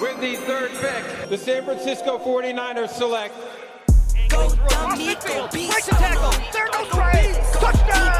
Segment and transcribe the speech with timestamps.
[0.00, 3.34] With the third pick, the San Francisco 49ers select.
[4.28, 5.48] Go dummy, go.
[5.48, 6.32] Break the tackle.
[6.52, 7.32] There goes Trey.
[7.54, 8.12] Touchdown.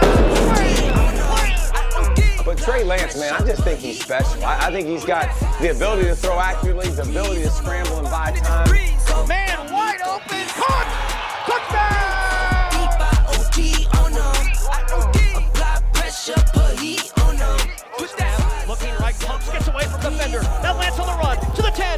[2.47, 4.43] But Trey Lance, man, I just think he's special.
[4.43, 5.29] I, I think he's got
[5.61, 8.71] the ability to throw accurately, the ability to scramble and buy time.
[9.29, 10.47] Man wide open.
[10.47, 10.89] Caught.
[11.45, 12.73] Touchdown.
[13.53, 15.45] Deep I OD on 'em.
[15.45, 17.59] Apply pressure, put heat on 'em.
[17.99, 20.43] Push that Looking right, pumps, gets away from defender.
[20.63, 21.37] Now Lance on the run.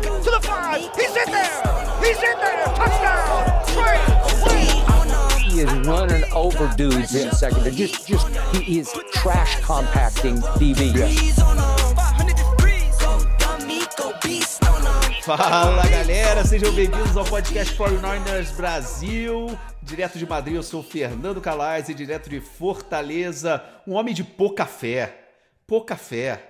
[0.00, 0.80] 10, to the 5.
[0.96, 1.62] He's in there.
[2.02, 2.64] He's in there.
[2.76, 3.48] Touchdown.
[3.76, 5.40] 'em.
[5.50, 7.74] He is running over dudes in secondary.
[7.74, 10.92] Just, just he is trash compacting DB.
[10.92, 11.96] Breeze on 'em.
[11.96, 12.96] 500 degrees.
[12.98, 15.22] Go dummy, go beast on 'em.
[15.22, 19.58] Fala galera, sejam bem-vindos ao podcast 49ers Brasil.
[19.82, 24.22] Direto de Madrid, eu sou o Fernando Calais e direto de Fortaleza, um homem de
[24.22, 25.18] pouca fé,
[25.66, 26.42] pouca fé,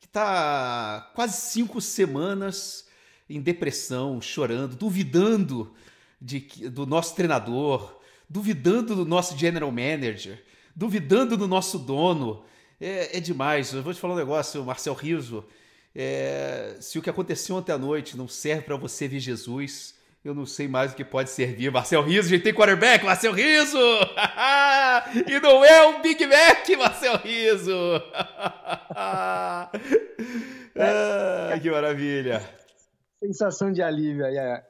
[0.00, 2.85] que tá quase cinco semanas
[3.28, 5.74] em depressão, chorando, duvidando
[6.20, 10.42] de, do nosso treinador, duvidando do nosso general manager,
[10.74, 12.44] duvidando do nosso dono.
[12.80, 13.72] É, é demais.
[13.72, 15.44] Eu vou te falar um negócio, Marcel Riso.
[15.94, 20.34] É, se o que aconteceu ontem à noite não serve para você ver Jesus, eu
[20.34, 21.70] não sei mais o que pode servir.
[21.70, 23.78] Marcel Riso, a gente tem quarterback, Marcel Riso!
[25.26, 27.72] e não é um Big Mac, Marcel Riso!
[28.94, 29.70] ah,
[31.62, 32.55] que maravilha!
[33.26, 34.36] Sensação de alívio aí.
[34.36, 34.64] É,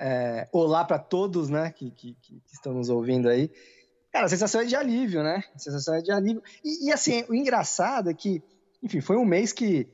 [0.00, 3.50] é, olá para todos, né, que, que, que estão nos ouvindo aí.
[4.12, 5.44] Cara, a sensação é de alívio, né?
[5.54, 6.42] A sensação é de alívio.
[6.64, 8.42] E, e, assim, o engraçado é que,
[8.82, 9.86] enfim, foi um mês que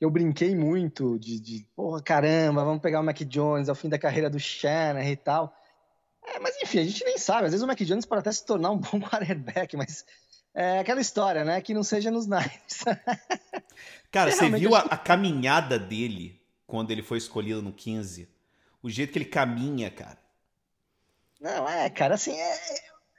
[0.00, 3.98] eu brinquei muito de, de porra, caramba, vamos pegar o Mac Jones ao fim da
[3.98, 5.54] carreira do Shanahan e tal.
[6.26, 7.46] É, mas enfim, a gente nem sabe.
[7.46, 10.04] Às vezes o Mac Jones pode até se tornar um bom quarterback, mas
[10.54, 11.60] é aquela história, né?
[11.60, 12.84] Que não seja nos Niners.
[14.10, 16.41] Cara, É, você viu a, a caminhada dele
[16.72, 18.26] quando ele foi escolhido no 15?
[18.82, 20.16] O jeito que ele caminha, cara.
[21.38, 22.58] Não, é, cara, assim, é,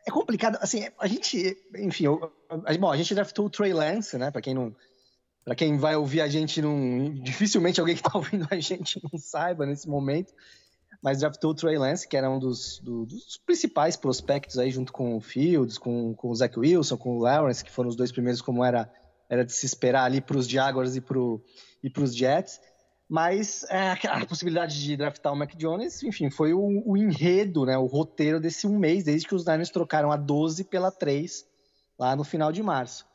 [0.07, 0.57] é complicado.
[0.59, 4.31] Assim, a gente, enfim, eu- a- bom, a gente draftou o Trey Lance, né?
[4.31, 4.75] Pra quem não.
[5.45, 9.19] Pra quem vai ouvir a gente, não, dificilmente alguém que tá ouvindo a gente não
[9.19, 10.33] saiba nesse momento.
[10.99, 14.91] Mas draftou o Trey Lance, que era um dos, do- dos principais prospectos aí, junto
[14.91, 18.11] com o Fields, com, com o Zach Wilson, com o Lawrence, que foram os dois
[18.11, 18.91] primeiros, como era,
[19.29, 21.39] era de se esperar ali pros Jaguars e, pro,
[21.83, 22.59] e pros Jets.
[23.13, 27.77] Mas é, a possibilidade de draftar o Mac Jones, enfim, foi o, o enredo, né,
[27.77, 31.45] o roteiro desse um mês, desde que os Niners trocaram a 12 pela 3,
[31.99, 33.05] lá no final de março.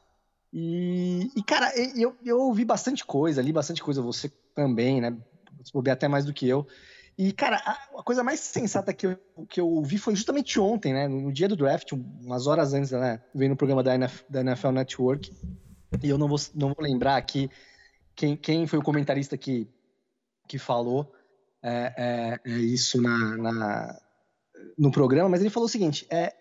[0.53, 5.17] E, e, cara, eu, eu ouvi bastante coisa, li bastante coisa, você também, né?
[5.75, 6.65] Bobear até mais do que eu.
[7.19, 10.93] E, cara, a, a coisa mais sensata que eu, que eu ouvi foi justamente ontem,
[10.93, 11.09] né?
[11.09, 13.21] No dia do draft, umas horas antes, né?
[13.35, 15.37] Veio no programa da, NF, da NFL Network.
[16.01, 17.51] E eu não vou, não vou lembrar aqui
[18.15, 19.69] quem, quem foi o comentarista que,
[20.49, 21.13] que falou
[21.63, 24.01] é, é, é isso na, na-
[24.77, 26.35] no programa, mas ele falou o seguinte: é,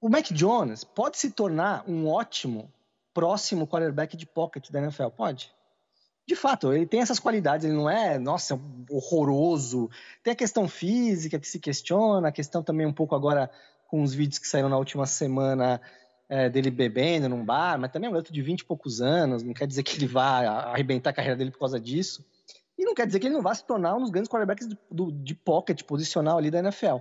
[0.00, 2.72] o Mac Jones pode se tornar um ótimo
[3.12, 5.08] próximo quarterback de pocket da NFL?
[5.08, 5.54] Pode.
[6.28, 8.58] De fato, ele tem essas qualidades, ele não é, nossa,
[8.90, 9.88] horroroso.
[10.24, 13.48] Tem a questão física que se questiona, a questão também um pouco agora
[13.86, 15.80] com os vídeos que saíram na última semana
[16.28, 19.44] é, dele bebendo num bar, mas também é um garoto de 20 e poucos anos,
[19.44, 20.40] não quer dizer que ele vá
[20.72, 22.24] arrebentar a carreira dele por causa disso.
[22.78, 25.10] E não quer dizer que ele não vá se tornar um dos grandes quarterbacks do,
[25.10, 26.96] de pocket posicional ali da NFL.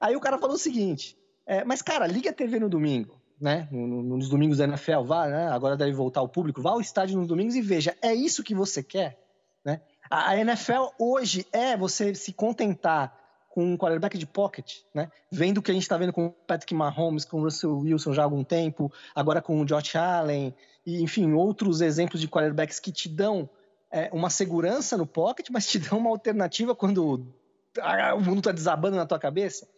[0.00, 3.68] Aí o cara falou o seguinte: é, mas cara, liga a TV no domingo, né?
[3.70, 5.48] No- no- nos domingos da NFL, vá, né?
[5.48, 8.54] Agora deve voltar ao público, vá ao estádio nos domingos e veja, é isso que
[8.54, 9.18] você quer,
[9.64, 9.80] né?
[10.10, 13.18] A, a NFL hoje é você se contentar
[13.48, 15.10] com um quarterback de pocket, né?
[15.30, 18.12] Vendo o que a gente está vendo com o Patrick Mahomes, com o Russell Wilson
[18.12, 20.52] já há algum tempo, agora com o Josh Allen,
[20.84, 23.48] e enfim, outros exemplos de quarterbacks que te dão
[23.96, 27.26] é, uma segurança no pocket, mas te dão uma alternativa quando
[27.80, 29.68] ah, o mundo tá desabando na tua cabeça.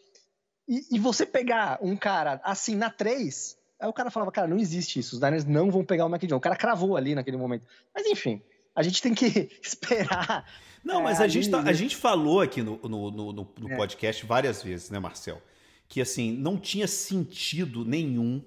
[0.69, 4.59] E, e você pegar um cara assim na 3, aí o cara falava, cara, não
[4.59, 6.39] existe isso, os Niners não vão pegar o Mac Jones.
[6.39, 7.67] O cara cravou ali naquele momento.
[7.95, 8.41] Mas enfim,
[8.75, 10.45] a gente tem que esperar.
[10.83, 13.73] Não, mas É, a, gente tá- a gente falou aqui no, no, no, no- no
[13.73, 13.77] É.
[13.77, 15.43] podcast várias vezes, né, Marcel?
[15.89, 18.43] Que assim, não tinha sentido nenhum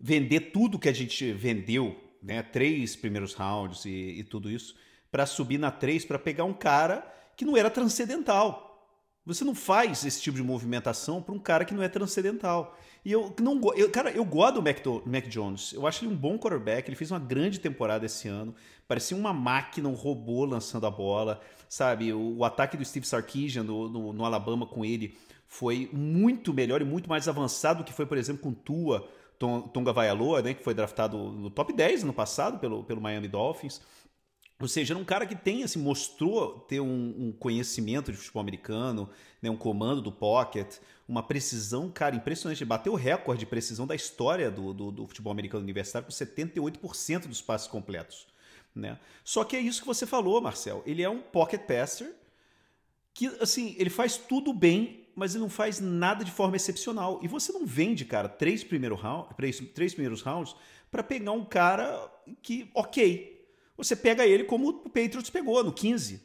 [0.00, 2.42] vender tudo que a gente vendeu, né?
[2.42, 4.74] Três primeiros rounds e, e tudo isso,
[5.10, 7.06] para subir na três para pegar um cara
[7.36, 8.64] que não era transcendental.
[9.24, 12.78] Você não faz esse tipo de movimentação para um cara que não é transcendental.
[13.04, 15.72] E eu não eu, cara, eu gosto do Mac, Do- Mac Jones.
[15.72, 16.88] Eu acho ele um bom quarterback.
[16.88, 18.54] Ele fez uma grande temporada esse ano.
[18.86, 21.40] Parecia uma máquina, um robô lançando a bola.
[21.68, 25.16] Sabe, o, o ataque do Steve Sarkisian no, no, no Alabama com ele
[25.48, 29.08] foi muito melhor e muito mais avançado do que foi, por exemplo, com Tua
[29.38, 33.28] Ton- Tonga Vaialoa, né, que foi draftado no top 10 no passado pelo, pelo Miami
[33.28, 33.80] Dolphins.
[34.58, 38.40] Ou seja, era um cara que tem, assim, mostrou ter um, um conhecimento de futebol
[38.40, 39.08] americano,
[39.42, 42.62] né, um comando do pocket, uma precisão, cara, impressionante.
[42.62, 46.12] Ele bateu o recorde de precisão da história do, do, do futebol americano universitário com
[46.12, 48.26] 78% dos passes completos.
[48.74, 48.98] Né?
[49.22, 50.82] Só que é isso que você falou, Marcel.
[50.86, 52.14] Ele é um pocket passer
[53.12, 57.20] que, assim, ele faz tudo bem, mas ele não faz nada de forma excepcional.
[57.22, 60.56] E você não vende, cara, três, primeiro round, três, três primeiros rounds
[60.90, 62.10] para pegar um cara
[62.42, 63.35] que, ok,
[63.76, 66.22] você pega ele como o Patriots pegou, no 15.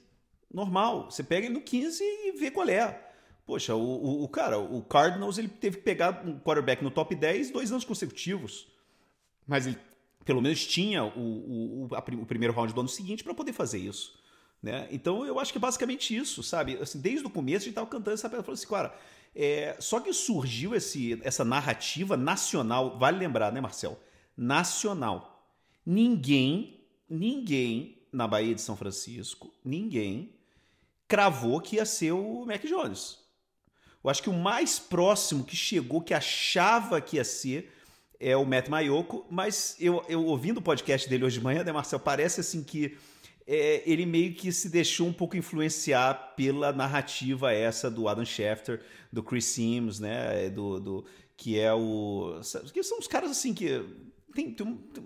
[0.53, 1.09] Normal.
[1.09, 3.09] Você pega ele no 15 e vê qual é.
[3.45, 7.15] Poxa, o, o, o, cara, o Cardinals ele teve que pegar um quarterback no top
[7.15, 8.68] 10 dois anos consecutivos.
[9.48, 9.77] Mas ele
[10.24, 13.80] pelo menos tinha o, o, a, o primeiro round do ano seguinte para poder fazer
[13.80, 14.19] isso.
[14.62, 14.88] Né?
[14.92, 16.77] Então eu acho que é basicamente isso, sabe?
[16.77, 18.44] Assim, desde o começo a gente estava cantando essa pedra.
[18.44, 18.95] Falou assim, cara,
[19.36, 24.00] é, só que surgiu esse, essa narrativa nacional, vale lembrar, né, Marcel?
[24.38, 25.50] Nacional.
[25.86, 26.81] Ninguém
[27.12, 30.34] ninguém na Bahia de São Francisco, ninguém
[31.08, 33.19] cravou que ia ser o Mac Jones.
[34.04, 37.72] Eu acho que o mais próximo que chegou, que achava que ia ser,
[38.19, 41.72] é o Matt Mayoko, mas eu, eu ouvindo o podcast dele hoje de manhã, né,
[41.72, 42.98] Marcel, parece assim que
[43.46, 48.81] é, ele meio que se deixou um pouco influenciar pela narrativa essa do Adam Schefter,
[49.12, 51.06] do Chris Sims, né, do, do
[51.36, 52.40] que é o
[52.72, 53.84] que são os caras assim que
[54.33, 55.04] tem, tem, tem,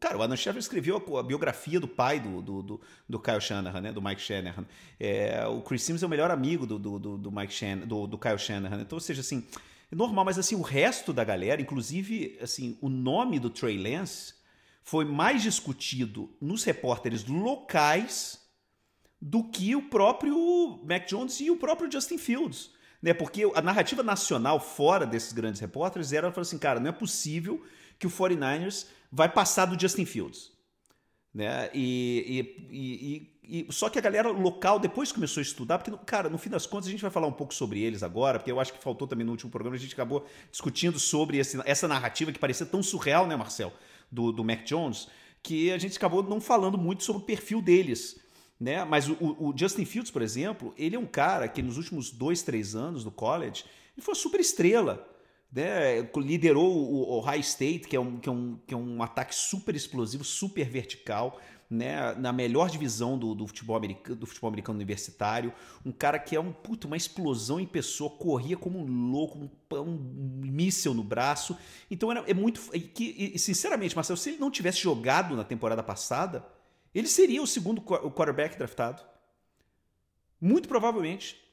[0.00, 3.40] cara, o Adam Schefter escreveu a, a, biografia do pai do, do, do, do Kyle
[3.40, 3.92] Shanahan, né?
[3.92, 4.66] Do Mike Shanahan.
[4.98, 8.06] É, o Chris Sims é o melhor amigo do, do, do, do Mike Shanahan, do,
[8.06, 8.82] do Kyle Shanahan.
[8.82, 9.44] Então, ou seja, assim,
[9.90, 14.34] é normal, mas assim, o resto da galera, inclusive, assim, o nome do Trey Lance
[14.82, 18.40] foi mais discutido nos repórteres locais
[19.20, 22.70] do que o próprio Mac Jones e o próprio Justin Fields.
[23.00, 23.14] Né?
[23.14, 27.62] Porque a narrativa nacional fora desses grandes repórteres era assim, cara, não é possível
[27.98, 30.52] que o 49ers vai passar do Justin Fields.
[31.32, 31.68] Né?
[31.74, 36.28] E, e, e, e, só que a galera local depois começou a estudar, porque, cara,
[36.28, 38.60] no fim das contas a gente vai falar um pouco sobre eles agora, porque eu
[38.60, 42.30] acho que faltou também no último programa, a gente acabou discutindo sobre esse, essa narrativa
[42.30, 43.72] que parecia tão surreal, né, Marcel,
[44.10, 45.08] do, do Mac Jones,
[45.42, 48.20] que a gente acabou não falando muito sobre o perfil deles.
[48.58, 48.84] Né?
[48.84, 52.42] Mas o, o Justin Fields, por exemplo, ele é um cara que nos últimos dois,
[52.42, 53.64] três anos do college,
[53.96, 55.06] ele foi uma super estrela
[55.54, 59.32] né, liderou o Ohio State, que é, um, que, é um, que é um ataque
[59.32, 61.40] super explosivo, super vertical,
[61.70, 65.52] né, na melhor divisão do, do, futebol americano, do futebol americano universitário.
[65.86, 69.80] Um cara que é um puto, uma explosão em pessoa, corria como um louco, um,
[69.80, 71.56] um míssel no braço.
[71.88, 72.60] Então era, é muito.
[72.92, 76.44] Que, e, sinceramente, Marcelo, se ele não tivesse jogado na temporada passada,
[76.92, 79.02] ele seria o segundo quarterback draftado.
[80.40, 81.43] Muito provavelmente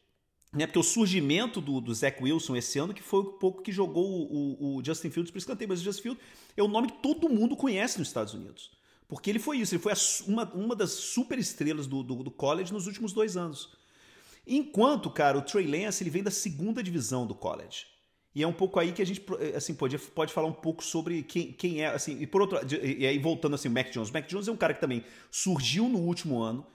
[0.54, 3.72] né, porque o surgimento do, do Zach Wilson esse ano que foi o pouco que
[3.72, 6.24] jogou o, o, Justin Fields para escanteio, mas o Justin Fields
[6.58, 8.72] é o nome que todo mundo conhece nos Estados Unidos.
[9.08, 9.96] Porque ele foi isso, ele foi a,
[10.28, 13.74] uma, uma das super estrelas do, do, do, college nos últimos dois anos.
[14.46, 17.86] Enquanto, cara, o Trey Lance ele vem da segunda divisão do college.
[18.34, 19.24] E é um pouco aí que a gente
[19.56, 21.88] assim, pode, pode falar um pouco sobre quem, quem é.
[21.88, 24.10] Assim, e por outro e aí voltando assim, o Mac Jones.
[24.10, 26.66] O Mac Jones é um cara que também surgiu no último ano.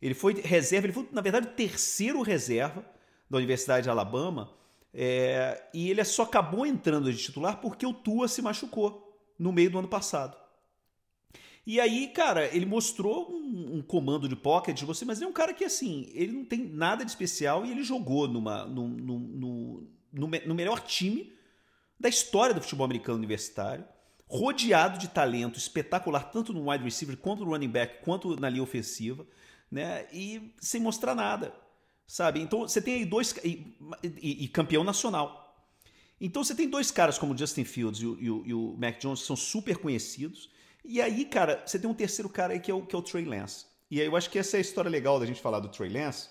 [0.00, 2.84] Ele foi reserva, ele foi, na verdade, o terceiro reserva
[3.30, 4.50] da Universidade de Alabama,
[4.92, 9.70] é, e ele só acabou entrando de titular porque o Tua se machucou no meio
[9.70, 10.36] do ano passado.
[11.66, 15.28] E aí, cara, ele mostrou um, um comando de pocket de você, mas ele é
[15.28, 18.88] um cara que, assim, ele não tem nada de especial e ele jogou numa, no,
[18.88, 19.18] no,
[20.10, 21.30] no, no melhor time
[22.00, 23.84] da história do futebol americano universitário,
[24.26, 28.62] rodeado de talento espetacular, tanto no wide receiver, quanto no running back, quanto na linha
[28.62, 29.26] ofensiva,
[29.70, 30.06] né?
[30.10, 31.52] E sem mostrar nada
[32.08, 32.40] sabe?
[32.40, 33.32] Então você tem aí dois.
[33.44, 35.44] E, e, e, campeão nacional.
[36.20, 38.76] Então você tem dois caras como o Justin Fields e o, e, o, e o,
[38.76, 40.50] Mac Jones que são super conhecidos.
[40.84, 43.02] E aí, cara, você tem um terceiro cara aí que é o, que é o
[43.02, 43.66] Trey Lance.
[43.90, 45.90] E aí eu acho que essa é a história legal da gente falar do Trey
[45.90, 46.28] Lance,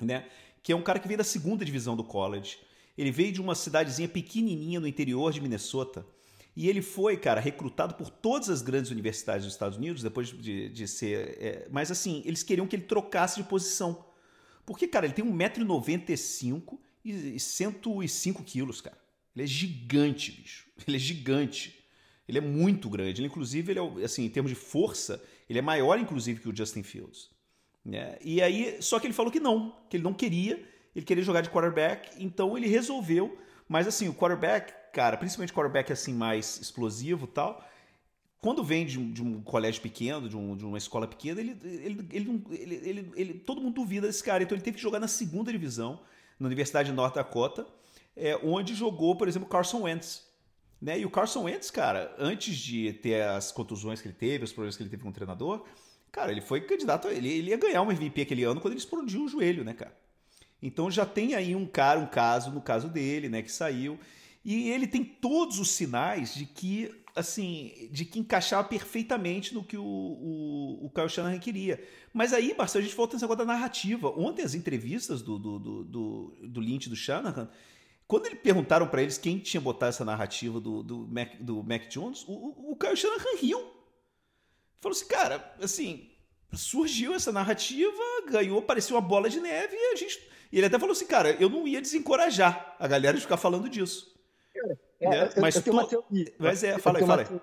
[0.00, 0.26] né?
[0.62, 2.58] Que é um cara que veio da segunda divisão do college.
[2.96, 6.06] Ele veio de uma cidadezinha pequenininha no interior de Minnesota.
[6.56, 10.68] E ele foi, cara, recrutado por todas as grandes universidades dos Estados Unidos, depois de,
[10.68, 11.36] de ser.
[11.40, 14.04] É, mas assim, eles queriam que ele trocasse de posição.
[14.66, 18.98] Porque, cara, ele tem 1,95m e 105 quilos, cara.
[19.34, 20.66] Ele é gigante, bicho.
[20.86, 21.84] Ele é gigante.
[22.26, 23.20] Ele é muito grande.
[23.20, 26.56] Ele, inclusive, ele é, assim, em termos de força, ele é maior, inclusive, que o
[26.56, 27.28] Justin Fields.
[27.84, 28.16] Né?
[28.22, 30.64] E aí, só que ele falou que não, que ele não queria,
[30.96, 33.36] ele queria jogar de quarterback, então ele resolveu.
[33.68, 37.62] Mas assim, o quarterback, cara, principalmente quarterback assim mais explosivo tal,
[38.44, 41.56] quando vem de um, de um colégio pequeno, de, um, de, uma escola pequena, ele,
[41.62, 44.42] ele, ele, ele, todo mundo duvida desse cara.
[44.42, 46.00] Então ele teve que jogar na segunda divisão,
[46.38, 47.66] na Universidade de North Dakota,
[48.14, 50.26] é, onde jogou, por exemplo, Carson Wentz.
[50.78, 51.00] Né?
[51.00, 54.76] E o Carson Wentz, cara, antes de ter as contusões que ele teve, os problemas
[54.76, 55.64] que ele teve com o treinador,
[56.14, 59.24] Cara, ele foi candidato, ele, ele ia ganhar um MVP aquele ano quando ele explodiu
[59.24, 59.92] o joelho, né, cara?
[60.62, 63.98] Então já tem aí um cara, um caso, no caso dele, né, que saiu.
[64.44, 69.76] E ele tem todos os sinais de que, assim, de que encaixava perfeitamente no que
[69.76, 71.82] o, o, o Kyle Shanahan queria.
[72.12, 74.08] Mas aí, Marcelo, a gente volta nesse negócio da narrativa.
[74.10, 77.48] Ontem, as entrevistas do, do, do, do, do Lynch do Shanahan,
[78.06, 81.88] quando eles perguntaram para eles quem tinha botado essa narrativa do, do, Mac, do Mac
[81.88, 83.58] Jones, o, o, Kyle Shanahan riu.
[84.80, 86.10] Falou assim, cara, assim,
[86.52, 90.78] surgiu essa narrativa, ganhou, parecia uma bola de neve e a gente e ele até
[90.78, 94.13] falou assim, cara, eu não ia desencorajar a galera de ficar falando disso.
[95.04, 95.30] É, né?
[95.36, 96.32] eu, Mas eu tenho uma teoria.
[96.38, 97.40] Mas é, fala aí, fala aí.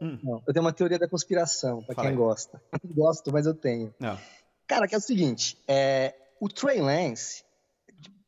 [0.00, 0.18] Hum.
[0.46, 2.16] Eu tenho uma teoria da conspiração, Fala quem aí.
[2.16, 2.62] gosta.
[2.84, 3.94] Não gosto, mas eu tenho.
[3.98, 4.18] Não.
[4.66, 7.44] Cara, que é o seguinte, é, o Trey Lance,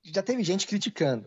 [0.03, 1.27] já teve gente criticando,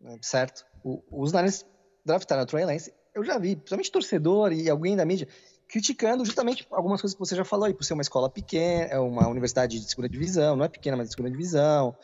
[0.00, 0.64] né, certo?
[0.84, 1.64] O- os Niners
[2.04, 5.26] draftaram o Trey Lance, eu já vi, principalmente torcedor e alguém da mídia,
[5.66, 8.98] criticando justamente algumas coisas que você já falou aí, por ser uma escola pequena, é
[8.98, 11.96] uma universidade de segunda divisão, não é pequena, mas de segunda divisão,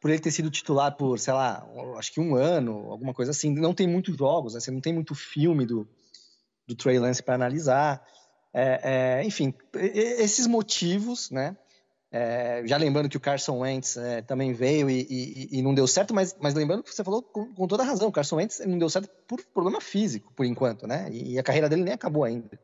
[0.00, 1.66] por ele ter sido titular por, sei lá,
[1.98, 4.92] acho que um ano, alguma coisa assim, não tem muitos jogos, né, você não tem
[4.94, 5.86] muito filme do,
[6.66, 8.02] do Trey Lance para analisar,
[8.52, 11.56] É, é, enfim, esses motivos, né,
[12.10, 15.86] é, já lembrando que o Carson Wentz é, também veio e, e- e não deu
[15.86, 18.76] certo, mas, mas lembrando que você falou com, com toda razão, o Carson Wentz não
[18.78, 21.08] deu certo por problema físico, por enquanto, né?
[21.12, 22.58] E, a carreira dele nem acabou ainda.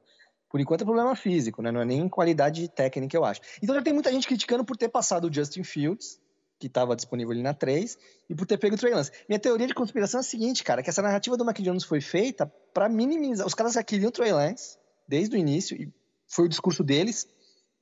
[0.50, 1.70] Por enquanto é problema físico, né?
[1.70, 3.40] Não é nem qualidade técnica, eu acho.
[3.62, 6.18] Então já tem muita gente criticando por ter passado o Justin Fields,
[6.58, 7.98] que estava disponível ali na 3,
[8.30, 9.10] e por ter pego o Trey Lance.
[9.28, 12.00] Minha teoria de conspiração é a seguinte, cara, que essa narrativa do Mac Jones foi
[12.00, 13.46] feita para minimizar.
[13.46, 15.92] Os caras já queriam o Trey Lance desde o início, e
[16.28, 17.28] foi o discurso deles,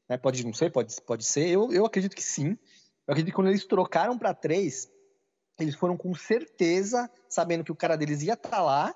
[0.09, 0.17] né?
[0.17, 1.49] Pode não ser, pode, pode ser.
[1.49, 2.59] Eu, eu acredito que sim.
[3.07, 4.91] Eu acredito que quando eles trocaram para três,
[5.59, 8.95] eles foram com certeza sabendo que o cara deles ia estar lá,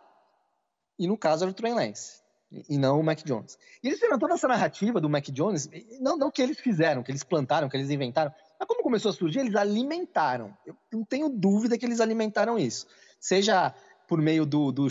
[0.99, 2.21] e no caso era o Trey Lance,
[2.51, 3.57] e não o Mac Jones.
[3.83, 5.69] E eles fizeram toda essa narrativa do Mac Jones,
[6.01, 9.15] não, não que eles fizeram, que eles plantaram, que eles inventaram, mas como começou a
[9.15, 10.57] surgir, eles alimentaram.
[10.67, 12.87] Eu não tenho dúvida que eles alimentaram isso.
[13.21, 13.75] Seja
[14.07, 14.89] por meio do, do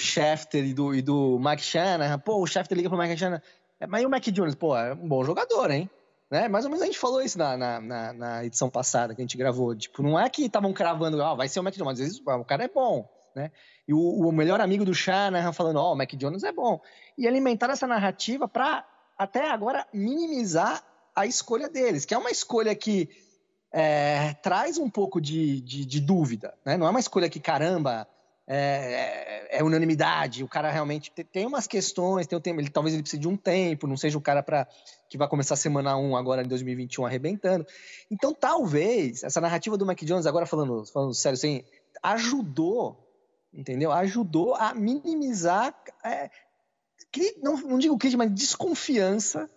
[0.53, 3.41] e do, e do Mike Shanahan, pô, o Schefter liga pro Mike Shanahan,
[3.79, 4.55] "É, mas e o Mac Jones?
[4.55, 5.89] Pô, é um bom jogador, hein?
[6.29, 6.47] Né?
[6.47, 9.23] Mais ou menos a gente falou isso na, na, na- na edição passada que a
[9.23, 9.75] gente gravou.
[9.75, 12.43] Tipo, não é que estavam cravando, ah, vai ser o Mac Jones, às vezes o
[12.45, 13.51] cara é bom, né?
[13.87, 16.79] E o, o melhor amigo do Shanahan falando, ó, o Mac Jones é bom.
[17.17, 18.85] E alimentar essa narrativa para
[19.17, 20.83] até agora minimizar
[21.15, 23.09] a escolha deles, que é uma escolha que
[23.71, 26.77] é, traz um pouco de, de, de dúvida, né?
[26.77, 28.07] Não é uma escolha que, caramba,
[28.47, 32.93] é, é unanimidade, o cara realmente tem, tem umas questões, tem o tempo, ele, talvez
[32.93, 34.65] ele precise de um tempo, não seja o cara para
[35.09, 37.67] que vai começar a semana 1 agora em 2021 arrebentando.
[38.09, 41.63] Então, talvez essa narrativa do Mac Jones, agora falando, falando sério, assim,
[42.01, 43.05] ajudou,
[43.53, 43.91] entendeu?
[43.91, 46.29] Ajudou a minimizar, é,
[47.41, 49.49] não, não digo crítica, mas desconfiança,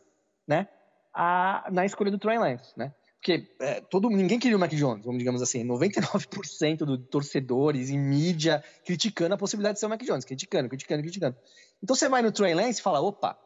[0.47, 0.67] né?
[1.15, 2.93] A, na escolha do Trey Lance, né?
[3.21, 7.99] Porque é, todo, ninguém queria o Mac Jones, vamos digamos assim, 99% dos torcedores em
[7.99, 11.37] mídia criticando a possibilidade de ser o Mac Jones, criticando, criticando, criticando.
[11.83, 13.39] Então você vai no Trey Lance e fala, opa,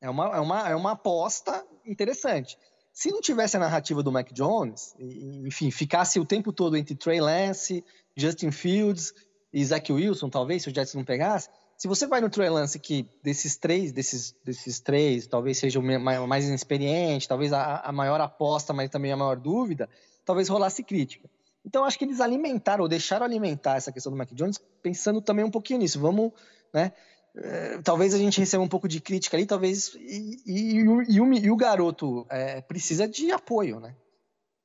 [0.00, 2.56] é uma, é uma, é uma aposta interessante.
[2.90, 6.94] Se não tivesse a narrativa do Mac Jones, e- enfim, ficasse o tempo todo entre
[6.94, 7.84] Trey Lance,
[8.16, 9.12] Justin Fields
[9.52, 12.78] e Zach Wilson, talvez, se o Jets não pegasse, se você vai no Trey Lance
[12.78, 15.82] que desses três, desses, desses três, talvez seja o
[16.26, 19.88] mais inexperiente, talvez a, a maior aposta, mas também a maior dúvida,
[20.24, 21.30] talvez rolasse crítica.
[21.64, 25.44] Então, acho que eles alimentaram, ou deixaram alimentar essa questão do Mac Jones, pensando também
[25.44, 26.00] um pouquinho nisso.
[26.00, 26.32] Vamos,
[26.74, 26.92] né?
[27.36, 29.94] eh, talvez a gente receba um pouco de crítica ali, talvez.
[29.94, 33.94] E, e- e o, e o- garoto eh, precisa de apoio, né?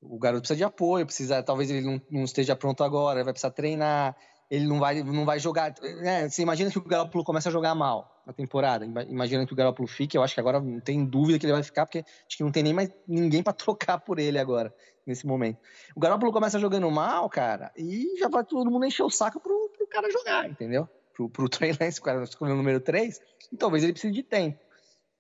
[0.02, 1.44] O garoto precisa de apoio, precisa.
[1.44, 4.16] Talvez ele não, não esteja pronto agora, vai precisar treinar,
[4.56, 5.74] ele não vai, não vai jogar.
[6.02, 6.30] né?
[6.30, 8.86] Você imagina que o Garoppolo começa a jogar mal na temporada.
[8.86, 11.54] ima- Imagina que o Garoppolo fique, eu acho que agora não tem dúvida que ele
[11.54, 14.74] vai ficar, porque acho que não tem nem mais ninguém para trocar por ele agora,
[15.08, 15.58] nesse momento.
[15.96, 19.70] O Garoppolo começa jogando mal, cara, e já vai todo mundo encher o saco pro,
[19.76, 20.88] pro cara jogar, entendeu?
[21.16, 23.20] Pro, pro Trey Lance, o cara escolheu o número 3,
[23.52, 24.60] e talvez ele precise de tempo.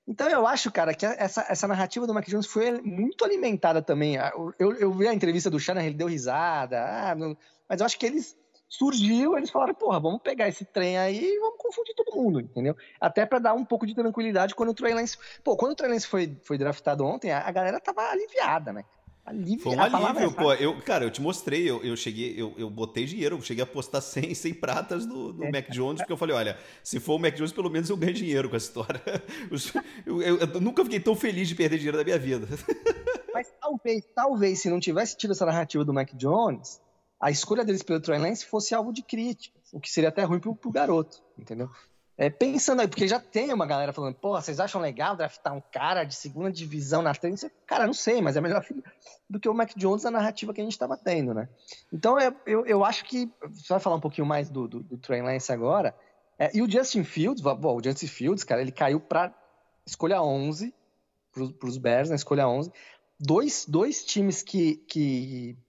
[0.08, 4.18] Então eu acho, cara, que essa, essa narrativa do Mac Jones foi muito alimentada também.
[4.60, 7.36] Eu, eu vi a entrevista do Shannon, ele deu risada, ah, não-
[7.70, 8.36] mas eu acho que eles
[8.78, 12.76] surgiu, eles falaram, porra, vamos pegar esse trem aí e vamos confundir todo mundo, entendeu?
[13.00, 15.16] Até pra dar um pouco de tranquilidade quando o Trey Lance...
[15.44, 18.84] Pô, quando o Trey Lance foi, foi draftado ontem, a, a galera tava aliviada, né?
[19.24, 19.62] Alivi...
[19.62, 20.54] Foi um alívio, é pô.
[20.54, 23.68] Eu, cara, eu te mostrei, eu, eu cheguei, eu, eu botei dinheiro, eu cheguei a
[23.68, 27.20] apostar 100, 100 pratas do, do Mac Jones, porque eu falei, olha, se for o
[27.20, 29.00] Mac Jones, pelo menos eu ganho dinheiro com essa história.
[30.06, 32.48] Eu, eu- eu nunca fiquei tão feliz de perder dinheiro da minha vida.
[33.34, 36.82] Mas talvez, talvez, se não tivesse tido essa narrativa do Mac Jones,
[37.24, 40.42] a escolha deles pelo Trey Lance fosse alvo de críticas, o que seria até ruim
[40.42, 41.70] pro, pro garoto, entendeu?
[42.18, 45.62] É, pensando aí, porque já tem uma galera falando, pô, vocês acham legal draftar um
[45.72, 47.50] cara de segunda divisão na frente?
[47.66, 48.64] Cara, não sei, mas é melhor
[49.30, 51.48] do que o Mac Jones na narrativa que a gente estava tendo, né?
[51.94, 53.32] Então eu, eu, eu, acho que.
[53.50, 55.96] Você vai falar um pouquinho mais do, do, do Trey Lance agora.
[56.38, 59.34] É, e o Justin Fields, bom, o Justin Fields, cara, ele caiu para
[59.88, 60.74] escolha 11
[61.32, 62.70] para os Bears, na escolha 11.
[63.26, 64.84] Dois, dois times que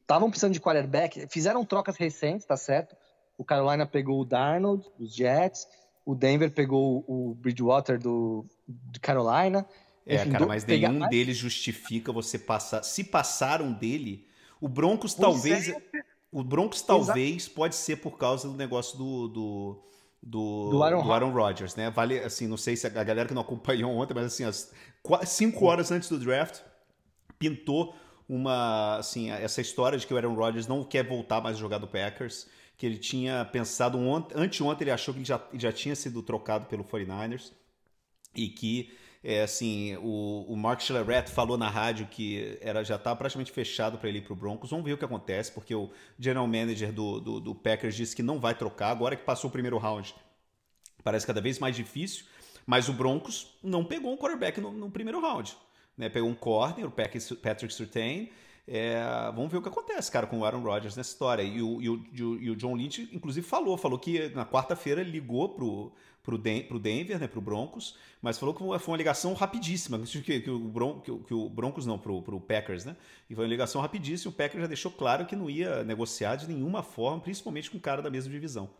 [0.00, 2.96] estavam precisando de quarterback, fizeram trocas recentes, tá certo?
[3.38, 5.66] O Carolina pegou o Darnold, dos Jets
[6.04, 9.66] o Denver pegou o Bridgewater do, de Carolina.
[10.06, 11.10] É, Enfim, cara, mas nenhum mais...
[11.10, 12.82] deles justifica você passar.
[12.82, 14.26] Se passaram dele,
[14.60, 15.68] o Broncos pois talvez.
[15.68, 15.82] É.
[16.30, 17.54] O Broncos talvez Exato.
[17.54, 19.28] pode ser por causa do negócio do.
[19.28, 19.80] do...
[20.26, 21.90] Do, do, Aaron, do Aaron Rodgers, né?
[21.90, 24.72] Vale, assim, não sei se a galera que não acompanhou ontem, mas assim, as
[25.26, 26.62] cinco horas antes do draft,
[27.38, 27.94] pintou
[28.28, 31.78] uma, assim, essa história de que o Aaron Rodgers não quer voltar mais a jogar
[31.78, 35.94] do Packers que ele tinha pensado ontem, anteontem ele achou que ele já, já tinha
[35.94, 37.52] sido trocado pelo 49ers
[38.34, 43.16] e que é, assim o, o Mark Schlereth falou na rádio que era já estava
[43.16, 44.70] praticamente fechado para ele ir para o Broncos.
[44.70, 48.22] Vamos ver o que acontece, porque o general manager do, do, do, Packers disse que
[48.22, 50.14] não vai trocar agora que passou o primeiro round.
[51.02, 52.24] Parece cada vez mais difícil,
[52.66, 55.56] mas o Broncos não pegou um quarterback no, no primeiro round.
[55.96, 56.08] Né?
[56.08, 58.30] Pegou um corner, o Patrick Surtain,
[58.66, 58.98] é,
[59.34, 61.42] vamos ver o que acontece, cara, com o Aaron Rodgers nessa história.
[61.42, 62.04] E o, e o,
[62.40, 66.78] e o John Lynch, inclusive, falou, falou que na quarta-feira ligou pro, pro, Den, pro
[66.78, 71.00] Denver, né, pro Broncos, mas falou que foi uma ligação rapidíssima, que, que, o, Bron,
[71.00, 72.96] que, que, o Broncos não, pro, pro Packers, né?
[73.28, 76.48] E foi uma ligação rapidíssima, o Packers já deixou claro que não ia negociar de
[76.48, 78.70] nenhuma forma, principalmente com um cara da mesma divisão.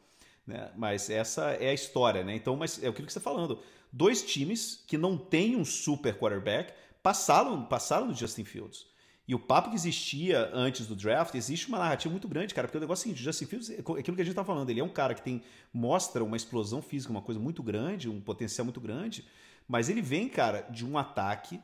[0.47, 0.71] Né?
[0.77, 2.35] Mas essa é a história, né?
[2.35, 3.59] Então, mas é aquilo que você está falando.
[3.93, 6.73] Dois times que não têm um super quarterback
[7.05, 8.87] passaram, passaram do Justin Fields.
[9.29, 12.79] E o papo que existia antes do draft, existe uma narrativa muito grande, cara, porque
[12.79, 14.71] o negócio é o seguinte, o Justin Fields, é aquilo que a gente tá falando,
[14.71, 15.43] ele é um cara que tem
[15.73, 19.27] mostra uma explosão física, uma coisa muito grande, um potencial muito grande,
[19.69, 21.61] mas ele vem, cara, de um ataque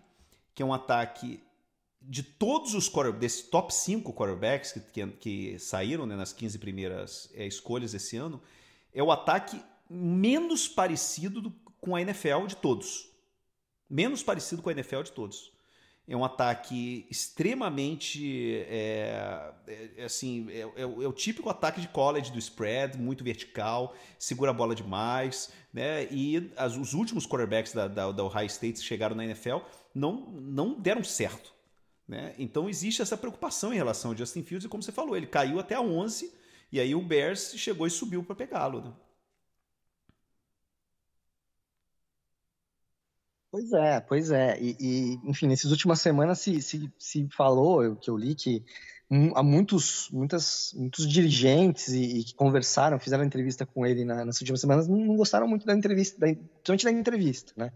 [0.54, 1.42] que é um ataque
[2.02, 7.30] de todos os desse top 5 quarterbacks que, que, que saíram né, nas 15 primeiras
[7.34, 8.42] é, escolhas esse ano,
[8.92, 11.50] é o ataque menos parecido do,
[11.80, 13.09] com a NFL de todos.
[13.90, 15.52] Menos parecido com a NFL de todos.
[16.10, 21.86] É um ataque extremamente é, é, é assim é, é, é, o típico ataque de
[21.86, 26.08] college do spread muito vertical segura a bola demais né?
[26.10, 29.58] E as, os últimos quarterbacks da, da, da Ohio State que chegaram na NFL
[29.94, 31.52] não não deram certo
[32.08, 32.34] né?
[32.38, 35.60] Então existe essa preocupação em relação ao Justin Fields e como você falou ele caiu
[35.60, 36.32] até a 11
[36.72, 38.92] e aí o Bears chegou e subiu para pegá-lo né?
[43.50, 44.58] Pois é, pois é.
[44.60, 48.64] E, e, enfim, nessas últimas semanas se, se, se falou, que eu li, que
[49.34, 54.40] há muitos, muitas, muitos dirigentes e, e, que conversaram, fizeram entrevista com ele na, nas
[54.40, 56.26] últimas semanas, não, não, gostaram muito da entrevista, da,
[56.62, 57.72] principalmente da entrevista, né?